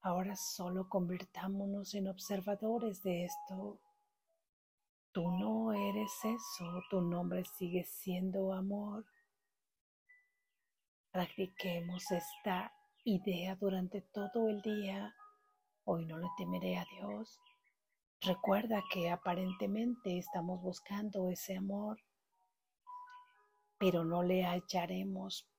Ahora 0.00 0.36
solo 0.36 0.88
convirtámonos 0.88 1.92
en 1.92 2.08
observadores 2.08 3.02
de 3.02 3.26
esto. 3.26 3.78
Tú 5.12 5.30
no 5.30 5.74
eres 5.74 6.10
eso, 6.24 6.82
tu 6.88 7.02
nombre 7.02 7.44
sigue 7.58 7.84
siendo 7.84 8.54
amor. 8.54 9.04
Practiquemos 11.12 12.08
esta 12.12 12.72
idea 13.02 13.56
durante 13.56 14.00
todo 14.00 14.48
el 14.48 14.62
día. 14.62 15.12
Hoy 15.82 16.06
no 16.06 16.18
le 16.18 16.28
temeré 16.38 16.78
a 16.78 16.84
Dios. 16.84 17.36
Recuerda 18.20 18.80
que 18.92 19.10
aparentemente 19.10 20.18
estamos 20.18 20.62
buscando 20.62 21.28
ese 21.28 21.56
amor, 21.56 21.98
pero 23.76 24.04
no 24.04 24.22
le 24.22 24.44
hallaremos 24.44 25.50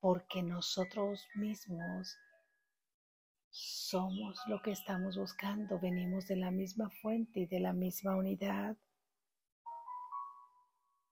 porque 0.00 0.42
nosotros 0.42 1.24
mismos 1.36 2.16
somos 3.50 4.40
lo 4.48 4.60
que 4.60 4.72
estamos 4.72 5.16
buscando, 5.16 5.78
venimos 5.78 6.26
de 6.26 6.36
la 6.36 6.50
misma 6.50 6.90
fuente 7.00 7.40
y 7.40 7.46
de 7.46 7.60
la 7.60 7.72
misma 7.72 8.16
unidad. 8.16 8.76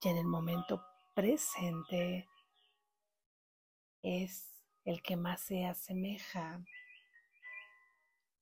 Y 0.00 0.08
en 0.08 0.16
el 0.16 0.26
momento 0.26 0.82
presente 1.14 2.26
es 4.04 4.62
el 4.84 5.02
que 5.02 5.16
más 5.16 5.40
se 5.40 5.64
asemeja 5.64 6.64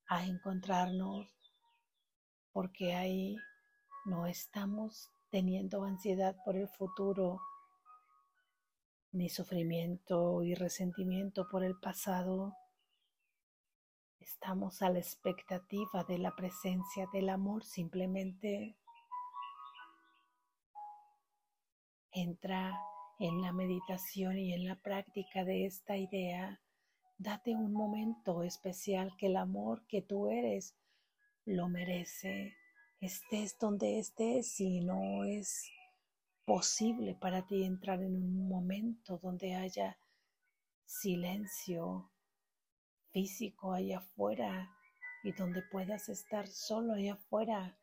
a 0.09 0.27
encontrarnos 0.27 1.27
porque 2.53 2.95
ahí 2.95 3.37
no 4.05 4.27
estamos 4.27 5.09
teniendo 5.31 5.85
ansiedad 5.85 6.37
por 6.45 6.57
el 6.57 6.69
futuro, 6.69 7.41
ni 9.13 9.31
sufrimiento 9.31 10.43
y 10.43 10.55
resentimiento 10.55 11.49
por 11.49 11.65
el 11.65 11.79
pasado 11.81 12.55
Estamos 14.23 14.83
a 14.83 14.89
la 14.89 15.01
expectativa 15.01 16.05
de 16.05 16.17
la 16.17 16.37
presencia 16.37 17.09
del 17.13 17.29
amor. 17.29 17.65
Simplemente 17.65 18.77
entra 22.13 22.73
en 23.23 23.41
la 23.41 23.53
meditación 23.53 24.37
y 24.37 24.53
en 24.53 24.65
la 24.65 24.75
práctica 24.75 25.45
de 25.45 25.65
esta 25.65 25.97
idea. 25.97 26.61
Date 27.19 27.55
un 27.55 27.73
momento 27.73 28.43
especial 28.43 29.17
que 29.17 29.27
el 29.27 29.37
amor 29.37 29.87
que 29.87 30.03
tú 30.03 30.27
eres 30.27 30.75
lo 31.45 31.69
merece. 31.69 32.57
Estés 33.01 33.57
donde 33.61 34.01
estés 34.01 34.59
y 34.59 34.81
no 34.81 35.23
es 35.23 35.71
posible 36.45 37.15
para 37.15 37.47
ti 37.47 37.63
entrar 37.63 38.03
en 38.03 38.17
un 38.17 38.49
momento 38.49 39.19
donde 39.23 39.55
haya 39.55 39.97
silencio, 40.85 42.11
físico 43.13 43.73
allá 43.73 43.99
afuera 43.99 44.69
y 45.23 45.31
donde 45.31 45.63
puedas 45.71 46.09
estar 46.09 46.49
solo 46.49 46.95
allá 46.95 47.13
afuera. 47.13 47.79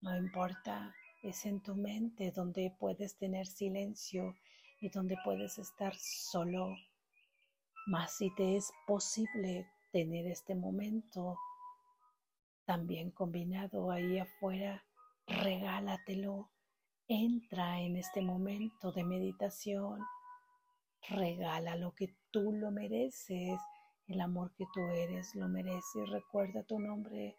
No 0.00 0.16
importa, 0.16 0.94
es 1.22 1.46
en 1.46 1.60
tu 1.60 1.74
mente 1.74 2.30
donde 2.30 2.74
puedes 2.78 3.16
tener 3.16 3.46
silencio 3.46 4.34
y 4.80 4.88
donde 4.90 5.16
puedes 5.24 5.58
estar 5.58 5.94
solo. 5.96 6.74
Más 7.86 8.16
si 8.16 8.34
te 8.34 8.56
es 8.56 8.70
posible 8.86 9.66
tener 9.92 10.26
este 10.26 10.54
momento 10.54 11.36
también 12.64 13.10
combinado 13.10 13.90
ahí 13.90 14.18
afuera, 14.18 14.84
regálatelo. 15.26 16.50
Entra 17.08 17.80
en 17.80 17.96
este 17.96 18.20
momento 18.20 18.92
de 18.92 19.04
meditación. 19.04 20.00
Regala 21.08 21.76
lo 21.76 21.94
que 21.94 22.14
tú 22.30 22.52
lo 22.52 22.70
mereces 22.70 23.58
el 24.08 24.22
amor 24.22 24.54
que 24.54 24.64
tú 24.72 24.80
eres 24.80 25.34
lo 25.34 25.48
mereces. 25.48 26.08
Recuerda 26.08 26.62
tu 26.62 26.78
nombre. 26.78 27.36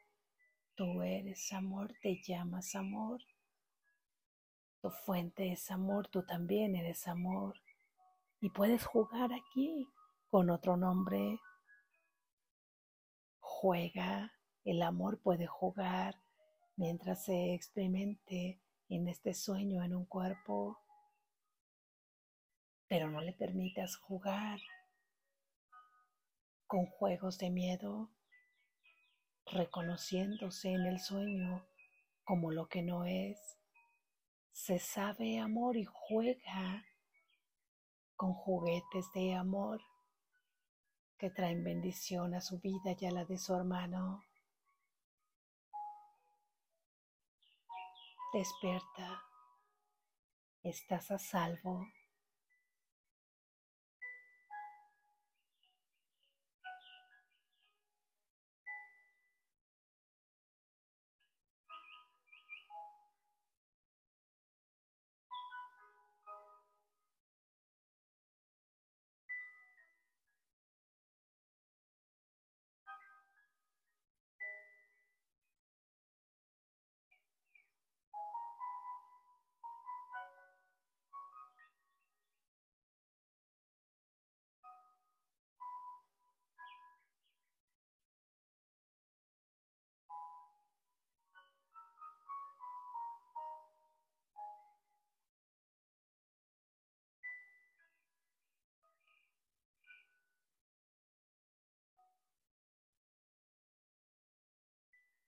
Tú 0.75 1.01
eres 1.01 1.51
amor, 1.51 1.91
te 2.01 2.21
llamas 2.21 2.75
amor. 2.75 3.19
Tu 4.81 4.89
fuente 4.89 5.51
es 5.51 5.71
amor, 5.71 6.07
tú 6.07 6.23
también 6.23 6.75
eres 6.75 7.07
amor. 7.07 7.55
Y 8.39 8.49
puedes 8.49 8.85
jugar 8.85 9.31
aquí 9.33 9.89
con 10.29 10.49
otro 10.49 10.77
nombre. 10.77 11.39
Juega, 13.39 14.31
el 14.63 14.81
amor 14.81 15.19
puede 15.21 15.47
jugar 15.47 16.15
mientras 16.77 17.25
se 17.25 17.53
experimente 17.53 18.61
en 18.87 19.09
este 19.09 19.33
sueño 19.33 19.83
en 19.83 19.93
un 19.93 20.05
cuerpo. 20.05 20.79
Pero 22.87 23.09
no 23.09 23.19
le 23.19 23.33
permitas 23.33 23.97
jugar 23.97 24.59
con 26.67 26.85
juegos 26.85 27.37
de 27.37 27.49
miedo, 27.49 28.11
reconociéndose 29.45 30.71
en 30.71 30.85
el 30.85 30.99
sueño 30.99 31.67
como 32.23 32.51
lo 32.51 32.69
que 32.69 32.81
no 32.81 33.03
es. 33.03 33.58
Se 34.51 34.79
sabe 34.79 35.39
amor 35.39 35.77
y 35.77 35.85
juega 35.85 36.85
con 38.15 38.33
juguetes 38.33 39.11
de 39.13 39.33
amor 39.33 39.81
que 41.17 41.29
traen 41.29 41.63
bendición 41.63 42.33
a 42.33 42.41
su 42.41 42.59
vida 42.59 42.95
y 42.99 43.05
a 43.05 43.11
la 43.11 43.25
de 43.25 43.37
su 43.37 43.53
hermano. 43.53 44.23
Despierta, 48.33 49.23
estás 50.63 51.11
a 51.11 51.17
salvo. 51.17 51.87